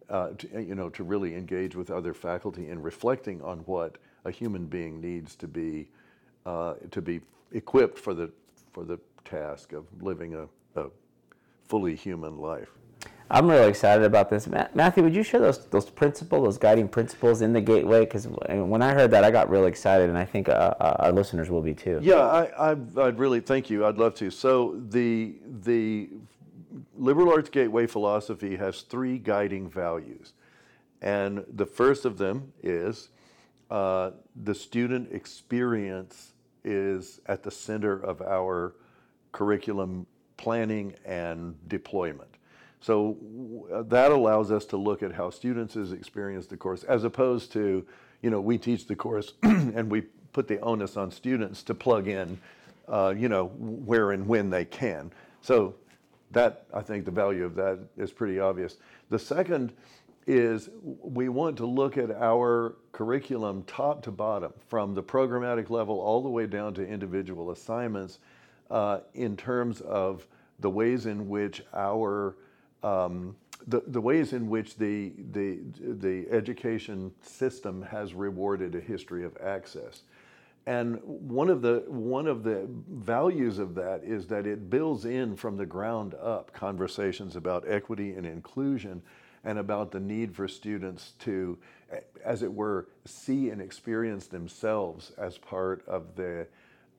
uh, 0.10 0.30
to, 0.38 0.62
you 0.62 0.74
know 0.74 0.90
to 0.90 1.04
really 1.04 1.36
engage 1.36 1.76
with 1.76 1.92
other 1.92 2.16
faculty 2.16 2.70
in 2.70 2.82
reflecting 2.82 3.42
on 3.44 3.60
what 3.60 3.98
a 4.26 4.32
human 4.32 4.66
being 4.66 5.00
needs 5.00 5.36
to 5.36 5.48
be 5.48 5.88
uh, 6.48 6.74
to 6.90 7.02
be 7.02 7.22
equipped 7.52 8.00
for 8.00 8.16
the 8.16 8.32
for 8.74 8.84
the 8.84 9.00
task 9.24 9.74
of 9.74 9.86
living 10.02 10.34
a, 10.34 10.48
a 10.80 10.88
fully 11.68 11.96
human 11.96 12.38
life. 12.38 12.79
I'm 13.32 13.48
really 13.48 13.70
excited 13.70 14.04
about 14.04 14.30
this. 14.30 14.48
Matthew, 14.48 15.04
would 15.04 15.14
you 15.14 15.22
share 15.22 15.40
those 15.40 15.66
those 15.68 15.90
principles, 15.90 16.44
those 16.44 16.58
guiding 16.58 16.88
principles 16.88 17.42
in 17.42 17.54
the 17.54 17.62
gateway? 17.62 18.02
Because 18.02 18.28
when 18.28 18.82
I 18.82 18.94
heard 18.94 19.12
that, 19.12 19.24
I 19.24 19.30
got 19.30 19.50
really 19.50 19.68
excited, 19.68 20.10
and 20.10 20.18
I 20.18 20.26
think 20.26 20.50
uh, 20.50 20.74
uh, 20.80 20.96
our 21.00 21.12
listeners 21.12 21.50
will 21.50 21.62
be 21.62 21.76
too. 21.76 22.00
Yeah, 22.02 22.22
I, 22.22 22.46
I, 22.58 22.74
would 22.74 23.20
really 23.20 23.40
thank 23.40 23.70
you. 23.70 23.86
I'd 23.86 23.98
love 23.98 24.16
to. 24.16 24.32
So 24.32 24.82
the 24.90 25.36
the 25.62 26.10
liberal 26.98 27.32
arts 27.32 27.50
gateway 27.50 27.86
philosophy 27.86 28.56
has 28.56 28.82
three 28.82 29.20
guiding 29.20 29.70
values, 29.70 30.34
and 31.02 31.46
the 31.54 31.68
first 31.68 32.06
of 32.06 32.18
them 32.18 32.52
is 32.64 33.10
uh, 33.70 34.12
the 34.44 34.56
student 34.56 35.14
experience 35.14 36.34
is 36.64 37.22
at 37.28 37.44
the 37.44 37.52
center 37.52 38.00
of 38.00 38.22
our 38.22 38.76
curriculum 39.32 40.08
planning 40.38 40.96
and 41.06 41.56
deployment. 41.68 42.29
So 42.82 43.18
that 43.88 44.12
allows 44.12 44.52
us 44.52 44.66
to 44.68 44.78
look 44.78 45.04
at 45.04 45.12
how 45.12 45.30
students 45.30 45.74
has 45.74 45.92
experienced 45.92 46.50
the 46.50 46.58
course 46.58 46.84
as 46.84 47.04
opposed 47.04 47.52
to, 47.54 47.86
you 48.22 48.30
know, 48.30 48.40
we 48.40 48.58
teach 48.58 48.88
the 48.88 48.96
course 48.96 49.34
and 49.44 49.92
we 49.92 50.02
put 50.32 50.48
the 50.48 50.60
onus 50.62 50.96
on 50.96 51.12
students 51.12 51.64
to 51.64 51.74
plug 51.74 52.08
in, 52.08 52.40
uh, 52.88 53.14
you 53.16 53.28
know, 53.28 53.48
where 53.58 54.12
and 54.12 54.28
when 54.28 54.50
they 54.50 54.64
can. 54.64 55.12
So 55.42 55.76
that, 56.32 56.66
I 56.74 56.82
think 56.82 57.06
the 57.06 57.12
value 57.12 57.44
of 57.44 57.56
that 57.56 57.80
is 57.98 58.12
pretty 58.12 58.40
obvious. 58.40 58.78
The 59.10 59.20
second 59.20 59.74
is 60.28 60.70
we 60.84 61.28
want 61.28 61.58
to 61.58 61.66
look 61.66 61.98
at 61.98 62.12
our 62.12 62.76
curriculum 62.92 63.64
top 63.64 64.04
to 64.04 64.12
bottom, 64.12 64.54
from 64.68 64.94
the 64.94 65.02
programmatic 65.02 65.70
level 65.70 66.00
all 66.00 66.22
the 66.22 66.30
way 66.30 66.46
down 66.46 66.74
to 66.76 66.88
individual 66.88 67.52
assignments, 67.52 68.20
uh, 68.70 69.00
in 69.16 69.36
terms 69.36 69.82
of 69.82 70.28
the 70.60 70.70
ways 70.70 71.08
in 71.08 71.28
which 71.28 71.64
our 71.74 72.36
um, 72.84 73.36
the, 73.68 73.84
the 73.88 74.02
ways 74.02 74.34
in 74.34 74.50
which 74.50 74.78
the, 74.78 75.12
the, 75.32 75.60
the 75.80 76.28
education 76.32 77.12
system 77.22 77.82
has 77.84 78.14
rewarded 78.14 78.76
a 78.76 78.80
history 78.80 79.24
of 79.24 79.38
access. 79.44 80.04
And 80.66 81.00
one 81.04 81.50
of 81.50 81.62
the 81.62 81.84
one 81.88 82.28
of 82.28 82.44
the 82.44 82.68
values 82.92 83.58
of 83.58 83.74
that 83.76 84.04
is 84.04 84.28
that 84.28 84.46
it 84.46 84.70
builds 84.70 85.06
in 85.06 85.36
from 85.36 85.58
the 85.58 85.66
ground 85.66 86.14
up 86.14 86.54
conversations 86.54 87.36
about 87.36 87.64
equity 87.68 88.14
and 88.14 88.26
inclusion 88.26 89.02
and 89.44 89.58
about 89.58 89.92
the 89.92 90.00
need 90.00 90.36
for 90.36 90.48
students 90.48 91.14
to 91.20 91.58
as 92.24 92.44
it 92.44 92.54
were 92.54 92.88
see 93.06 93.50
and 93.50 93.62
experience 93.62 94.28
themselves 94.28 95.12
as 95.18 95.38
part 95.38 95.84
of 95.88 96.16
the 96.16 96.46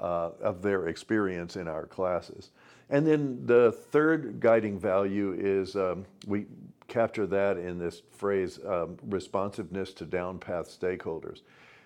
uh, 0.01 0.31
of 0.41 0.63
their 0.63 0.89
experience 0.89 1.55
in 1.55 1.69
our 1.69 1.87
classes. 1.87 2.51
And 2.91 3.07
then 3.07 3.47
the 3.47 3.73
third 3.73 4.41
guiding 4.41 4.79
value 4.79 5.37
is 5.39 5.77
um, 5.77 6.05
we 6.27 6.47
capture 6.89 7.27
that 7.27 7.57
in 7.57 7.79
this 7.79 8.03
phrase 8.11 8.59
um, 8.67 8.99
responsiveness 9.09 9.95
to 9.95 10.05
downpath 10.05 10.77
stakeholders. 10.77 11.43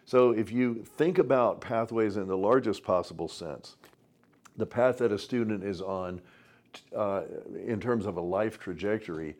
So 0.06 0.30
if 0.30 0.50
you 0.50 0.82
think 0.82 1.18
about 1.18 1.60
pathways 1.60 2.16
in 2.16 2.26
the 2.26 2.36
largest 2.36 2.82
possible 2.82 3.28
sense, 3.28 3.76
the 4.56 4.66
path 4.66 4.98
that 4.98 5.12
a 5.12 5.18
student 5.18 5.62
is 5.62 5.82
on 5.82 6.20
uh, 6.96 7.22
in 7.66 7.80
terms 7.80 8.06
of 8.06 8.16
a 8.16 8.20
life 8.20 8.58
trajectory, 8.58 9.36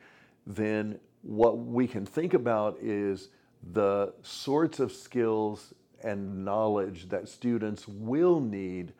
then 0.46 0.98
what 1.22 1.59
we 1.59 1.87
can 1.87 2.05
think 2.05 2.35
about 2.35 2.79
is 2.81 3.31
the 3.72 4.12
sorts 4.22 4.81
of 4.81 4.92
skills 4.92 5.72
and 6.03 6.44
knowledge 6.44 7.09
that 7.09 7.29
students 7.29 7.88
will 7.88 8.40
need 8.40 8.92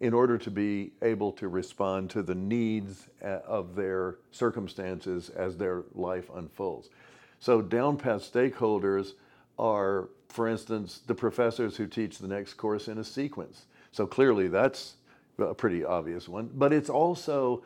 in 0.00 0.14
order 0.14 0.38
to 0.38 0.50
be 0.50 0.92
able 1.02 1.32
to 1.32 1.48
respond 1.48 2.08
to 2.10 2.22
the 2.22 2.34
needs 2.34 3.08
uh, 3.22 3.40
of 3.46 3.74
their 3.74 4.16
circumstances 4.30 5.28
as 5.30 5.56
their 5.56 5.82
life 5.94 6.30
unfolds. 6.34 6.88
So, 7.40 7.60
down 7.60 7.98
downpath 7.98 8.30
stakeholders 8.30 9.12
are, 9.58 10.08
for 10.28 10.48
instance, 10.48 11.00
the 11.06 11.14
professors 11.14 11.76
who 11.76 11.86
teach 11.86 12.18
the 12.18 12.28
next 12.28 12.54
course 12.54 12.88
in 12.88 12.98
a 12.98 13.04
sequence. 13.04 13.66
So, 13.92 14.06
clearly, 14.06 14.48
that's 14.48 14.94
a 15.38 15.54
pretty 15.54 15.84
obvious 15.84 16.28
one. 16.28 16.50
But 16.54 16.72
it's 16.72 16.90
also 16.90 17.62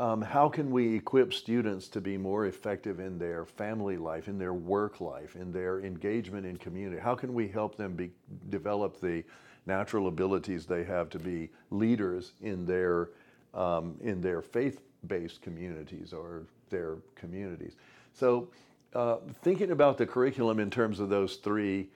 um, 0.00 0.22
how 0.22 0.48
can 0.48 0.70
we 0.70 0.94
equip 0.94 1.34
students 1.34 1.88
to 1.88 2.00
be 2.00 2.16
more 2.16 2.46
effective 2.46 3.00
in 3.00 3.18
their 3.18 3.44
family 3.44 3.96
life, 3.96 4.28
in 4.28 4.38
their 4.38 4.54
work 4.54 5.00
life, 5.00 5.34
in 5.34 5.52
their 5.52 5.80
engagement 5.80 6.46
in 6.46 6.56
community? 6.56 7.00
How 7.00 7.16
can 7.16 7.34
we 7.34 7.48
help 7.48 7.76
them 7.76 7.94
be, 7.94 8.10
develop 8.48 9.00
the 9.00 9.24
natural 9.68 10.08
abilities 10.08 10.66
they 10.66 10.82
have 10.82 11.08
to 11.10 11.18
be 11.18 11.50
leaders 11.70 12.32
in 12.42 12.66
their 12.66 13.10
um, 13.54 13.96
in 14.00 14.20
their 14.20 14.42
faith-based 14.42 15.40
communities 15.42 16.12
or 16.12 16.42
their 16.70 16.96
communities? 17.14 17.76
So, 18.14 18.48
uh, 18.94 19.18
thinking 19.42 19.70
about 19.70 19.98
the 19.98 20.06
curriculum 20.06 20.58
in 20.58 20.70
terms 20.70 20.98
of 20.98 21.08
those 21.08 21.36
three 21.36 21.88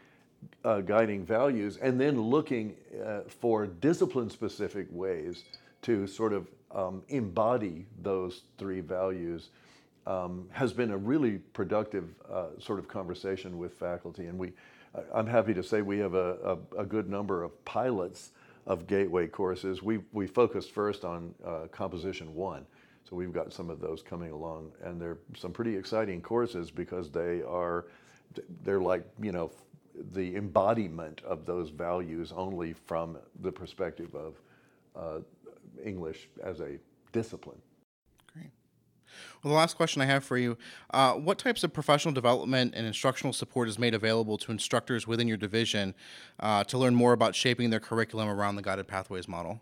uh, 0.65 0.81
guiding 0.83 1.25
values, 1.25 1.79
and 1.79 2.01
then 2.01 2.21
looking 2.21 2.75
uh, 3.05 3.21
for 3.29 3.67
discipline-specific 3.67 4.87
ways 4.91 5.45
to 5.83 6.07
sort 6.07 6.33
of 6.33 6.47
um, 6.75 7.03
embody 7.09 7.87
those 8.03 8.43
three 8.59 8.81
values 8.81 9.51
um, 10.07 10.49
has 10.53 10.73
been 10.73 10.91
a 10.91 10.97
really 10.97 11.39
productive 11.53 12.09
uh, 12.31 12.47
sort 12.59 12.79
of 12.79 12.89
conversation 12.89 13.59
with 13.59 13.75
faculty. 13.75 14.27
And 14.27 14.39
we, 14.39 14.53
I'm 15.15 15.27
happy 15.27 15.55
to 15.55 15.63
say 15.63 15.83
we 15.83 15.99
have 15.99 16.15
a, 16.15 16.59
a, 16.77 16.81
a 16.83 16.85
good 16.85 17.09
number 17.09 17.43
of 17.43 17.65
pilots 17.65 18.33
of 18.67 18.87
gateway 18.87 19.27
courses. 19.27 19.83
We, 19.83 20.01
we 20.13 20.27
focused 20.27 20.71
first 20.71 21.05
on 21.05 21.35
uh, 21.45 21.67
Composition 21.71 22.35
1. 22.35 22.67
So 23.09 23.17
we've 23.17 23.33
got 23.33 23.53
some 23.53 23.71
of 23.71 23.81
those 23.81 24.03
coming 24.03 24.31
along, 24.31 24.73
and 24.83 25.01
they're 25.01 25.19
some 25.37 25.53
pretty 25.53 25.77
exciting 25.77 26.21
courses 26.21 26.71
because 26.71 27.11
they 27.11 27.43
are, 27.43 27.87
they're 28.65 28.81
like, 28.81 29.05
you 29.21 29.33
know, 29.33 29.51
the 30.13 30.37
embodiment 30.37 31.21
of 31.25 31.45
those 31.45 31.71
values 31.71 32.33
only 32.35 32.73
from 32.73 33.19
the 33.41 33.53
perspective 33.53 34.15
of 34.15 34.35
uh, 34.95 35.21
English 35.85 36.29
as 36.43 36.61
a 36.61 36.79
discipline. 37.13 37.61
Well, 39.43 39.53
the 39.53 39.57
last 39.57 39.77
question 39.77 40.03
I 40.03 40.07
have 40.07 40.25
for 40.25 40.37
you 40.37 40.57
uh, 40.91 41.15
What 41.15 41.39
types 41.39 41.65
of 41.65 41.73
professional 41.73 42.15
development 42.15 42.75
and 42.77 42.87
instructional 42.87 43.33
support 43.33 43.69
is 43.69 43.79
made 43.79 43.95
available 43.95 44.39
to 44.39 44.53
instructors 44.53 45.07
within 45.07 45.29
your 45.29 45.37
division 45.37 45.95
uh, 46.41 46.65
to 46.65 46.79
learn 46.79 46.95
more 46.95 47.13
about 47.13 47.35
shaping 47.35 47.71
their 47.71 47.81
curriculum 47.81 48.29
around 48.29 48.57
the 48.57 48.63
Guided 48.63 48.89
Pathways 48.89 49.29
model? 49.29 49.61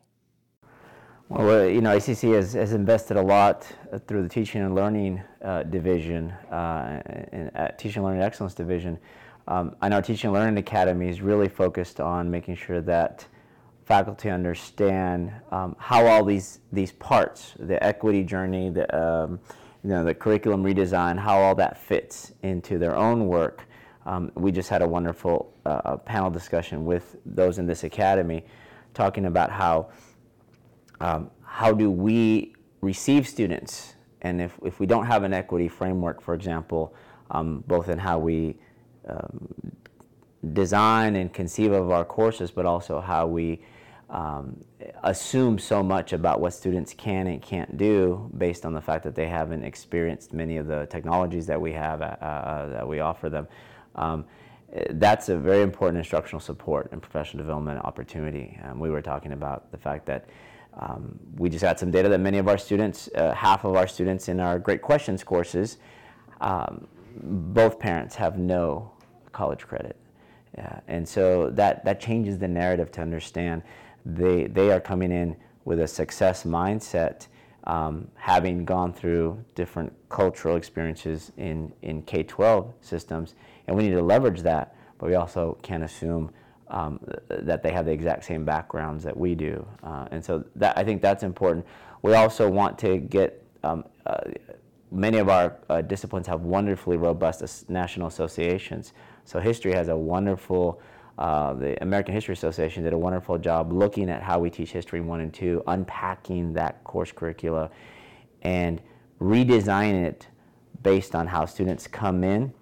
Well, 1.30 1.60
uh, 1.60 1.64
you 1.66 1.80
know, 1.80 1.96
ACC 1.96 2.34
has, 2.34 2.54
has 2.54 2.72
invested 2.72 3.16
a 3.16 3.22
lot 3.22 3.64
uh, 3.92 4.00
through 4.00 4.24
the 4.24 4.28
Teaching 4.28 4.62
and 4.62 4.74
Learning 4.74 5.22
uh, 5.44 5.62
Division, 5.62 6.32
uh, 6.50 7.00
and, 7.30 7.72
Teaching 7.78 7.98
and 7.98 8.06
Learning 8.06 8.22
Excellence 8.22 8.52
Division. 8.52 8.98
Um, 9.46 9.76
I 9.80 9.88
know 9.88 10.00
Teaching 10.00 10.28
and 10.28 10.34
Learning 10.34 10.58
Academy 10.58 11.08
is 11.08 11.20
really 11.20 11.48
focused 11.48 12.00
on 12.00 12.28
making 12.28 12.56
sure 12.56 12.80
that 12.80 13.26
faculty 13.90 14.31
understand 14.31 15.33
um, 15.50 15.74
how 15.76 16.07
all 16.07 16.24
these 16.24 16.61
these 16.70 16.92
parts, 16.92 17.55
the 17.59 17.83
equity 17.83 18.22
journey, 18.22 18.70
the 18.70 18.87
um, 18.96 19.40
you 19.83 19.90
know 19.90 20.05
the 20.05 20.14
curriculum 20.14 20.62
redesign, 20.62 21.18
how 21.18 21.37
all 21.37 21.57
that 21.57 21.76
fits 21.76 22.33
into 22.44 22.79
their 22.79 22.94
own 22.94 23.26
work. 23.26 23.66
Um, 24.07 24.31
we 24.37 24.53
just 24.53 24.68
had 24.68 24.81
a 24.81 24.87
wonderful 24.87 25.53
uh, 25.66 25.96
panel 25.96 26.31
discussion 26.31 26.85
with 26.85 27.16
those 27.26 27.59
in 27.59 27.66
this 27.66 27.83
academy, 27.83 28.44
talking 28.94 29.24
about 29.26 29.50
how 29.50 29.90
um, 31.00 31.29
how 31.42 31.72
do 31.72 31.90
we 31.90 32.55
receive 32.83 33.26
students, 33.26 33.96
and 34.22 34.40
if 34.40 34.53
if 34.62 34.79
we 34.79 34.87
don't 34.87 35.07
have 35.07 35.24
an 35.24 35.35
equity 35.35 35.66
framework, 35.66 36.22
for 36.22 36.35
example, 36.35 36.94
um, 37.33 37.64
both 37.66 37.88
in 37.88 37.98
how 37.98 38.20
we 38.20 38.57
um, 39.09 39.53
design 40.53 41.16
and 41.16 41.33
conceive 41.33 41.72
of 41.72 41.90
our 41.90 42.05
courses, 42.05 42.53
but 42.53 42.64
also 42.66 43.00
how 43.00 43.26
we 43.26 43.61
um, 44.10 44.64
assume 45.04 45.58
so 45.58 45.82
much 45.82 46.12
about 46.12 46.40
what 46.40 46.52
students 46.52 46.92
can 46.94 47.28
and 47.28 47.40
can't 47.40 47.76
do 47.76 48.30
based 48.36 48.66
on 48.66 48.72
the 48.72 48.80
fact 48.80 49.04
that 49.04 49.14
they 49.14 49.28
haven't 49.28 49.64
experienced 49.64 50.32
many 50.32 50.56
of 50.56 50.66
the 50.66 50.86
technologies 50.86 51.46
that 51.46 51.60
we 51.60 51.72
have 51.72 52.02
uh, 52.02 52.04
uh, 52.04 52.68
that 52.70 52.86
we 52.86 53.00
offer 53.00 53.28
them. 53.28 53.46
Um, 53.94 54.24
that's 54.90 55.28
a 55.28 55.36
very 55.36 55.62
important 55.62 55.98
instructional 55.98 56.40
support 56.40 56.90
and 56.92 57.00
professional 57.00 57.42
development 57.42 57.84
opportunity. 57.84 58.58
Um, 58.64 58.78
we 58.78 58.90
were 58.90 59.02
talking 59.02 59.32
about 59.32 59.70
the 59.72 59.78
fact 59.78 60.06
that 60.06 60.28
um, 60.74 61.18
we 61.36 61.48
just 61.48 61.64
had 61.64 61.78
some 61.78 61.90
data 61.90 62.08
that 62.08 62.20
many 62.20 62.38
of 62.38 62.48
our 62.48 62.58
students, 62.58 63.08
uh, 63.16 63.34
half 63.34 63.64
of 63.64 63.74
our 63.74 63.88
students 63.88 64.28
in 64.28 64.38
our 64.38 64.58
Great 64.58 64.82
Questions 64.82 65.24
courses, 65.24 65.78
um, 66.40 66.86
both 67.22 67.78
parents 67.78 68.14
have 68.14 68.38
no 68.38 68.92
college 69.32 69.66
credit. 69.66 69.96
Yeah, 70.56 70.80
and 70.88 71.08
so 71.08 71.50
that, 71.50 71.84
that 71.84 72.00
changes 72.00 72.38
the 72.38 72.48
narrative 72.48 72.90
to 72.92 73.00
understand 73.00 73.62
they, 74.04 74.46
they 74.46 74.70
are 74.70 74.80
coming 74.80 75.12
in 75.12 75.36
with 75.64 75.80
a 75.80 75.86
success 75.86 76.44
mindset, 76.44 77.26
um, 77.64 78.08
having 78.14 78.64
gone 78.64 78.92
through 78.92 79.42
different 79.54 79.92
cultural 80.08 80.56
experiences 80.56 81.32
in, 81.36 81.72
in 81.82 82.02
K 82.02 82.22
12 82.22 82.72
systems. 82.80 83.34
And 83.66 83.76
we 83.76 83.84
need 83.84 83.94
to 83.94 84.02
leverage 84.02 84.40
that, 84.42 84.74
but 84.98 85.08
we 85.08 85.14
also 85.14 85.58
can't 85.62 85.84
assume 85.84 86.30
um, 86.68 87.00
that 87.28 87.62
they 87.62 87.72
have 87.72 87.84
the 87.84 87.92
exact 87.92 88.24
same 88.24 88.44
backgrounds 88.44 89.04
that 89.04 89.16
we 89.16 89.34
do. 89.34 89.66
Uh, 89.82 90.06
and 90.10 90.24
so 90.24 90.44
that, 90.56 90.78
I 90.78 90.84
think 90.84 91.02
that's 91.02 91.22
important. 91.22 91.66
We 92.02 92.14
also 92.14 92.48
want 92.48 92.78
to 92.78 92.98
get 92.98 93.44
um, 93.62 93.84
uh, 94.06 94.20
many 94.90 95.18
of 95.18 95.28
our 95.28 95.56
uh, 95.68 95.82
disciplines 95.82 96.26
have 96.26 96.42
wonderfully 96.42 96.96
robust 96.96 97.68
national 97.68 98.08
associations. 98.08 98.92
So 99.24 99.38
history 99.40 99.72
has 99.72 99.88
a 99.88 99.96
wonderful 99.96 100.80
uh, 101.20 101.52
the 101.52 101.80
American 101.83 102.14
History 102.14 102.33
Association 102.33 102.83
did 102.83 102.94
a 102.94 102.98
wonderful 102.98 103.37
job 103.37 103.74
looking 103.74 104.09
at 104.09 104.22
how 104.22 104.38
we 104.38 104.48
teach 104.48 104.72
history 104.72 105.02
one 105.02 105.20
and 105.20 105.33
two, 105.33 105.62
unpacking 105.66 106.54
that 106.54 106.83
course 106.83 107.12
curricula, 107.12 107.70
and 108.40 108.80
redesigning 109.20 110.02
it 110.02 110.28
based 110.83 111.14
on 111.14 111.26
how 111.26 111.44
students 111.44 111.87
come 111.87 112.24
in 112.24 112.54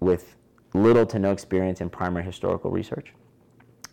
with 0.00 0.34
little 0.74 1.06
to 1.06 1.20
no 1.20 1.30
experience 1.30 1.80
in 1.80 1.88
primary 1.88 2.24
historical 2.24 2.68
research. 2.68 3.12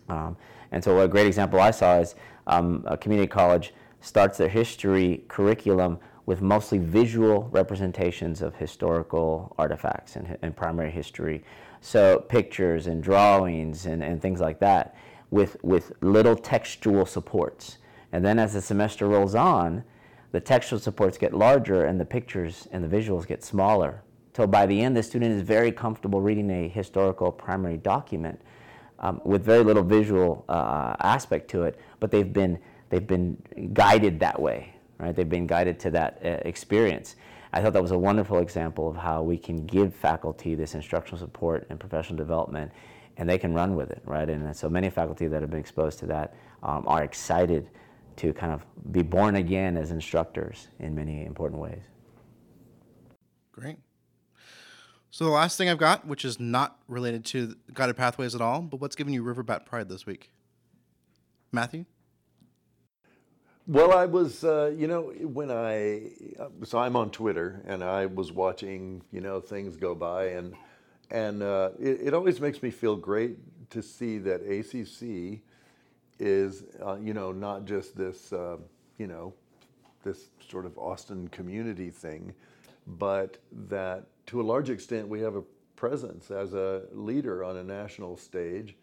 Um, 0.08 0.36
and 0.72 0.82
so, 0.82 1.00
a 1.00 1.06
great 1.06 1.28
example 1.28 1.60
I 1.60 1.70
saw 1.70 2.00
is 2.00 2.16
um, 2.48 2.82
a 2.88 2.96
community 2.96 3.28
college 3.28 3.72
starts 4.00 4.36
their 4.36 4.48
history 4.48 5.22
curriculum 5.28 6.00
with 6.26 6.42
mostly 6.42 6.78
visual 6.78 7.48
representations 7.52 8.42
of 8.42 8.56
historical 8.56 9.54
artifacts 9.58 10.16
and, 10.16 10.36
and 10.42 10.56
primary 10.56 10.90
history 10.90 11.44
so 11.80 12.20
pictures 12.20 12.86
and 12.86 13.02
drawings 13.02 13.86
and, 13.86 14.02
and 14.02 14.20
things 14.20 14.40
like 14.40 14.58
that 14.60 14.96
with, 15.30 15.56
with 15.62 15.92
little 16.00 16.36
textual 16.36 17.06
supports. 17.06 17.78
And 18.12 18.24
then 18.24 18.38
as 18.38 18.54
the 18.54 18.62
semester 18.62 19.06
rolls 19.06 19.34
on, 19.34 19.84
the 20.32 20.40
textual 20.40 20.78
supports 20.78 21.18
get 21.18 21.34
larger 21.34 21.84
and 21.84 22.00
the 22.00 22.04
pictures 22.04 22.68
and 22.72 22.84
the 22.84 22.96
visuals 22.96 23.26
get 23.26 23.42
smaller. 23.42 24.02
Till 24.32 24.46
by 24.46 24.66
the 24.66 24.80
end, 24.80 24.96
the 24.96 25.02
student 25.02 25.32
is 25.32 25.42
very 25.42 25.72
comfortable 25.72 26.20
reading 26.20 26.50
a 26.50 26.68
historical 26.68 27.32
primary 27.32 27.76
document 27.76 28.40
um, 29.00 29.20
with 29.24 29.44
very 29.44 29.64
little 29.64 29.82
visual 29.82 30.44
uh, 30.48 30.94
aspect 31.00 31.48
to 31.50 31.64
it, 31.64 31.78
but 32.00 32.10
they've 32.10 32.32
been, 32.32 32.58
they've 32.88 33.06
been 33.06 33.36
guided 33.72 34.20
that 34.20 34.40
way, 34.40 34.74
right? 34.98 35.14
They've 35.14 35.28
been 35.28 35.46
guided 35.46 35.78
to 35.80 35.90
that 35.90 36.20
uh, 36.24 36.28
experience. 36.44 37.16
I 37.52 37.62
thought 37.62 37.72
that 37.72 37.82
was 37.82 37.92
a 37.92 37.98
wonderful 37.98 38.38
example 38.38 38.88
of 38.88 38.96
how 38.96 39.22
we 39.22 39.38
can 39.38 39.64
give 39.66 39.94
faculty 39.94 40.54
this 40.54 40.74
instructional 40.74 41.18
support 41.18 41.66
and 41.70 41.80
professional 41.80 42.16
development, 42.16 42.72
and 43.16 43.28
they 43.28 43.38
can 43.38 43.54
run 43.54 43.74
with 43.74 43.90
it, 43.90 44.02
right? 44.04 44.28
And 44.28 44.54
so 44.54 44.68
many 44.68 44.90
faculty 44.90 45.26
that 45.28 45.40
have 45.40 45.50
been 45.50 45.60
exposed 45.60 45.98
to 46.00 46.06
that 46.06 46.34
um, 46.62 46.84
are 46.86 47.02
excited 47.02 47.70
to 48.16 48.32
kind 48.32 48.52
of 48.52 48.64
be 48.92 49.02
born 49.02 49.36
again 49.36 49.76
as 49.76 49.90
instructors 49.90 50.68
in 50.78 50.94
many 50.94 51.24
important 51.24 51.60
ways. 51.60 51.82
Great. 53.52 53.76
So 55.10 55.24
the 55.24 55.30
last 55.30 55.56
thing 55.56 55.68
I've 55.68 55.78
got, 55.78 56.06
which 56.06 56.24
is 56.24 56.38
not 56.38 56.78
related 56.86 57.24
to 57.26 57.56
guided 57.72 57.96
pathways 57.96 58.34
at 58.34 58.40
all, 58.40 58.60
but 58.60 58.80
what's 58.80 58.94
giving 58.94 59.14
you 59.14 59.24
Riverbat 59.24 59.64
pride 59.64 59.88
this 59.88 60.04
week? 60.04 60.30
Matthew? 61.50 61.86
Well, 63.70 63.92
I 63.92 64.06
was, 64.06 64.44
uh, 64.44 64.72
you 64.74 64.86
know, 64.86 65.12
when 65.20 65.50
I, 65.50 66.12
so 66.64 66.78
I'm 66.78 66.96
on 66.96 67.10
Twitter 67.10 67.60
and 67.66 67.84
I 67.84 68.06
was 68.06 68.32
watching, 68.32 69.02
you 69.12 69.20
know, 69.20 69.42
things 69.42 69.76
go 69.76 69.94
by 69.94 70.28
and, 70.28 70.54
and 71.10 71.42
uh, 71.42 71.72
it, 71.78 72.00
it, 72.04 72.14
always 72.14 72.40
makes 72.40 72.62
me 72.62 72.70
feel 72.70 72.96
great 72.96 73.36
to 73.68 73.82
see 73.82 74.16
that 74.20 74.40
ACC 74.40 75.40
is, 76.18 76.64
uh, 76.82 76.96
you 76.96 77.12
know, 77.12 77.30
not 77.30 77.66
just 77.66 77.94
this, 77.94 78.32
uh, 78.32 78.56
you 78.96 79.06
know, 79.06 79.34
this 80.02 80.30
sort 80.48 80.64
of 80.64 80.78
Austin 80.78 81.28
community 81.28 81.90
thing, 81.90 82.32
but 82.86 83.36
that 83.68 84.06
to 84.28 84.40
a 84.40 84.44
large 84.44 84.70
extent 84.70 85.06
we 85.06 85.20
have 85.20 85.36
a 85.36 85.42
presence 85.76 86.30
as 86.30 86.54
a 86.54 86.84
leader 86.90 87.44
on 87.44 87.58
a 87.58 87.64
national 87.64 88.16
stage 88.16 88.76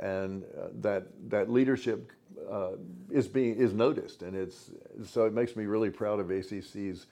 and 0.00 0.44
uh, 0.44 0.68
that 0.80 1.06
that 1.28 1.50
leadership 1.50 2.10
uh, 2.50 2.72
is 3.10 3.28
being 3.28 3.56
is 3.56 3.72
noticed, 3.72 4.22
and 4.22 4.36
it's 4.36 4.70
so 5.04 5.24
it 5.24 5.32
makes 5.32 5.56
me 5.56 5.66
really 5.66 5.90
proud 5.90 6.20
of 6.20 6.28
ACC's 6.28 7.06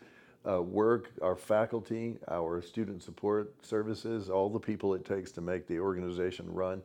uh, 0.49 0.61
work, 0.61 1.11
our 1.23 1.37
faculty, 1.37 2.18
our 2.29 2.61
student 2.61 3.03
support 3.03 3.55
services, 3.64 4.29
all 4.29 4.49
the 4.49 4.59
people 4.59 4.95
it 4.95 5.05
takes 5.05 5.31
to 5.33 5.40
make 5.40 5.66
the 5.66 5.79
organization 5.79 6.53
run. 6.53 6.83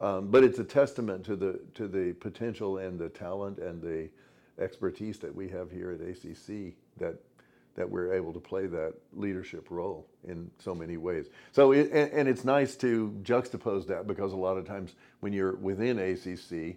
Um, 0.00 0.28
but 0.28 0.44
it's 0.44 0.58
a 0.58 0.64
testament 0.64 1.24
to 1.26 1.36
the 1.36 1.60
to 1.74 1.88
the 1.88 2.12
potential 2.14 2.78
and 2.78 2.98
the 2.98 3.08
talent 3.08 3.58
and 3.58 3.80
the 3.80 4.08
expertise 4.58 5.18
that 5.18 5.34
we 5.34 5.48
have 5.48 5.70
here 5.70 5.90
at 5.90 6.00
ACC 6.00 6.74
that 6.98 7.16
that 7.74 7.88
we're 7.88 8.14
able 8.14 8.32
to 8.32 8.40
play 8.40 8.66
that 8.66 8.94
leadership 9.12 9.70
role 9.70 10.06
in 10.26 10.50
so 10.58 10.74
many 10.74 10.96
ways. 10.96 11.26
So, 11.52 11.72
it, 11.72 11.90
and, 11.92 12.12
and, 12.12 12.28
it's 12.28 12.44
nice 12.44 12.76
to 12.76 13.14
juxtapose 13.22 13.86
that 13.88 14.06
because 14.06 14.32
a 14.32 14.36
lot 14.36 14.56
of 14.56 14.66
times 14.66 14.94
when 15.20 15.32
you're 15.32 15.56
within 15.56 15.98
ACC, 15.98 16.76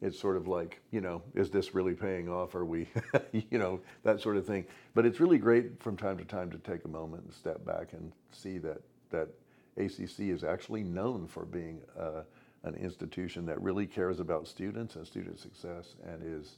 it's 0.00 0.18
sort 0.18 0.36
of 0.36 0.48
like, 0.48 0.80
you 0.90 1.00
know, 1.00 1.22
is 1.34 1.50
this 1.50 1.74
really 1.74 1.94
paying 1.94 2.28
off? 2.28 2.56
Are 2.56 2.64
we, 2.64 2.88
you 3.32 3.58
know, 3.58 3.80
that 4.02 4.20
sort 4.20 4.36
of 4.36 4.46
thing. 4.46 4.66
But 4.94 5.06
it's 5.06 5.20
really 5.20 5.38
great 5.38 5.80
from 5.80 5.96
time 5.96 6.18
to 6.18 6.24
time 6.24 6.50
to 6.50 6.58
take 6.58 6.84
a 6.84 6.88
moment 6.88 7.24
and 7.24 7.32
step 7.32 7.64
back 7.64 7.92
and 7.92 8.12
see 8.32 8.58
that 8.58 8.80
that 9.10 9.28
ACC 9.76 10.20
is 10.20 10.42
actually 10.44 10.82
known 10.82 11.26
for 11.28 11.44
being 11.44 11.80
uh, 11.98 12.22
an 12.64 12.74
institution 12.74 13.46
that 13.46 13.60
really 13.60 13.86
cares 13.86 14.20
about 14.20 14.46
students 14.46 14.96
and 14.96 15.06
student 15.06 15.38
success 15.38 15.94
and 16.06 16.22
is, 16.24 16.56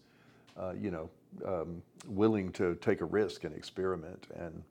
uh, 0.57 0.73
you 0.73 0.91
know, 0.91 1.11
um, 1.47 1.83
willing 2.07 2.53
to 2.53 2.75
take 2.77 3.01
a 3.01 3.05
risk 3.05 3.45
and 3.45 3.55
experiment 3.55 4.27
and 4.37 4.63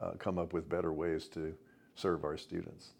uh, 0.00 0.10
come 0.18 0.38
up 0.38 0.52
with 0.52 0.68
better 0.68 0.92
ways 0.92 1.28
to 1.28 1.54
serve 1.94 2.24
our 2.24 2.36
students. 2.36 2.90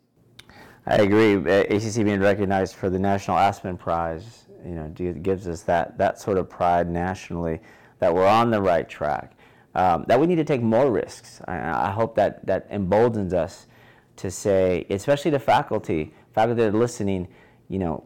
I 0.87 0.97
agree. 0.97 1.35
ACC 1.35 2.05
being 2.05 2.21
recognized 2.21 2.75
for 2.75 2.91
the 2.91 2.99
National 2.99 3.39
Aspen 3.39 3.77
Prize, 3.77 4.47
you 4.65 4.75
know, 4.75 4.89
gives 4.89 5.47
us 5.47 5.63
that 5.63 5.97
that 5.99 6.21
sort 6.21 6.39
of 6.39 6.49
pride 6.49 6.91
nationally 6.91 7.61
that 7.99 8.13
we're 8.13 8.27
on 8.27 8.51
the 8.51 8.61
right 8.61 8.89
track. 8.89 9.37
Um, 9.75 10.05
that 10.09 10.21
we 10.21 10.27
need 10.27 10.37
to 10.37 10.45
take 10.45 10.61
more 10.61 10.91
risks. 10.91 11.41
I, 11.49 11.89
I, 11.89 11.91
hope 11.93 12.15
that 12.17 12.45
that 12.45 12.67
emboldens 12.71 13.33
us 13.33 13.67
to 14.17 14.31
say, 14.31 14.87
especially 14.91 15.31
the 15.31 15.39
faculty, 15.39 16.13
faculty 16.35 16.61
that 16.61 16.75
are 16.75 16.79
listening, 16.79 17.29
you 17.69 17.79
know, 17.79 18.05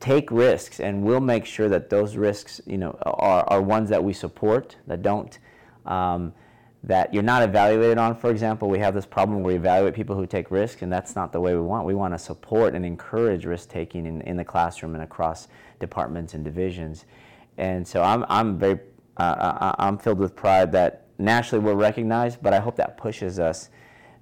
take 0.00 0.30
risks, 0.30 0.80
and 0.80 1.02
we'll 1.02 1.20
make 1.20 1.44
sure 1.44 1.68
that 1.68 1.90
those 1.90 2.16
risks, 2.16 2.60
you 2.66 2.78
know, 2.78 2.96
are, 3.02 3.44
are 3.48 3.62
ones 3.62 3.88
that 3.90 4.02
we 4.02 4.12
support, 4.12 4.76
that 4.86 5.02
don't, 5.02 5.38
um, 5.84 6.32
that 6.82 7.12
you're 7.12 7.22
not 7.22 7.42
evaluated 7.42 7.98
on. 7.98 8.16
For 8.16 8.30
example, 8.30 8.68
we 8.68 8.78
have 8.78 8.94
this 8.94 9.06
problem 9.06 9.42
where 9.42 9.54
we 9.54 9.56
evaluate 9.56 9.94
people 9.94 10.16
who 10.16 10.26
take 10.26 10.50
risks, 10.50 10.82
and 10.82 10.92
that's 10.92 11.16
not 11.16 11.32
the 11.32 11.40
way 11.40 11.54
we 11.54 11.60
want. 11.60 11.86
We 11.86 11.94
want 11.94 12.14
to 12.14 12.18
support 12.18 12.74
and 12.74 12.84
encourage 12.84 13.44
risk 13.44 13.68
taking 13.68 14.06
in, 14.06 14.20
in 14.22 14.36
the 14.36 14.44
classroom 14.44 14.94
and 14.94 15.02
across 15.02 15.48
departments 15.80 16.34
and 16.34 16.44
divisions. 16.44 17.06
And 17.58 17.86
so 17.86 18.02
I'm, 18.02 18.24
I'm 18.28 18.58
very, 18.58 18.80
uh, 19.16 19.74
I'm 19.78 19.98
filled 19.98 20.18
with 20.18 20.36
pride 20.36 20.72
that 20.72 21.06
nationally 21.18 21.64
we're 21.64 21.74
recognized, 21.74 22.42
but 22.42 22.52
I 22.52 22.60
hope 22.60 22.76
that 22.76 22.96
pushes 22.96 23.38
us, 23.38 23.70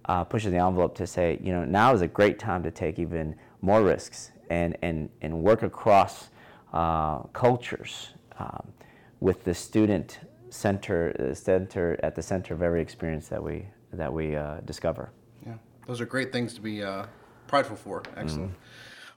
uh, 0.06 0.24
pushes 0.24 0.52
the 0.52 0.58
envelope 0.58 0.94
to 0.96 1.06
say, 1.06 1.38
you 1.42 1.52
know, 1.52 1.64
now 1.64 1.92
is 1.92 2.00
a 2.00 2.08
great 2.08 2.38
time 2.38 2.62
to 2.62 2.70
take 2.70 2.98
even 2.98 3.34
more 3.60 3.82
risks 3.82 4.30
and, 4.50 4.76
and, 4.83 5.09
and 5.22 5.42
work 5.42 5.62
across 5.62 6.30
uh, 6.72 7.20
cultures 7.33 8.11
um, 8.38 8.72
with 9.20 9.44
the 9.44 9.54
student 9.54 10.20
center, 10.50 11.33
center 11.35 11.98
at 12.02 12.14
the 12.14 12.22
center 12.22 12.54
of 12.54 12.62
every 12.62 12.80
experience 12.80 13.28
that 13.28 13.42
we, 13.42 13.66
that 13.92 14.12
we 14.12 14.37
uh, 14.37 14.61
discover. 14.64 15.11
Yeah, 15.46 15.54
those 15.87 16.00
are 16.00 16.07
great 16.07 16.33
things 16.33 16.54
to 16.54 16.61
be 16.61 16.83
uh, 16.83 17.07
prideful 17.46 17.76
for. 17.76 18.02
Excellent. 18.16 18.52
Mm. 18.52 18.57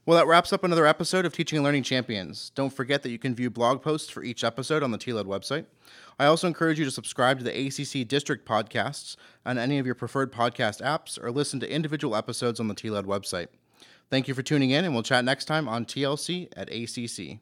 Well, 0.08 0.18
that 0.18 0.26
wraps 0.26 0.54
up 0.54 0.64
another 0.64 0.86
episode 0.86 1.26
of 1.26 1.34
Teaching 1.34 1.58
and 1.58 1.66
Learning 1.66 1.84
Champions. 1.84 2.54
Don't 2.56 2.72
forget 2.72 3.04
that 3.04 3.10
you 3.10 3.20
can 3.20 3.36
view 3.36 3.50
blog 3.50 3.82
posts 3.82 4.10
for 4.10 4.24
each 4.24 4.42
episode 4.42 4.82
on 4.82 4.92
the 4.92 4.98
TLED 4.98 5.26
website. 5.26 5.66
I 6.18 6.28
also 6.28 6.48
encourage 6.48 6.80
you 6.80 6.86
to 6.86 6.92
subscribe 6.92 7.40
to 7.40 7.44
the 7.44 7.52
ACC 7.52 8.08
District 8.08 8.48
podcasts 8.48 9.18
on 9.46 9.58
any 9.58 9.80
of 9.80 9.86
your 9.86 9.96
preferred 9.96 10.32
podcast 10.32 10.82
apps 10.82 11.22
or 11.22 11.30
listen 11.30 11.60
to 11.60 11.70
individual 11.70 12.16
episodes 12.16 12.62
on 12.62 12.70
the 12.70 12.74
TLED 12.74 13.04
website. 13.04 13.48
Thank 14.10 14.28
you 14.28 14.34
for 14.34 14.42
tuning 14.42 14.70
in, 14.70 14.86
and 14.86 14.94
we'll 14.94 15.04
chat 15.04 15.26
next 15.26 15.46
time 15.46 15.68
on 15.68 15.86
TLC 15.86 16.50
at 16.56 16.70
ACC. 16.70 17.40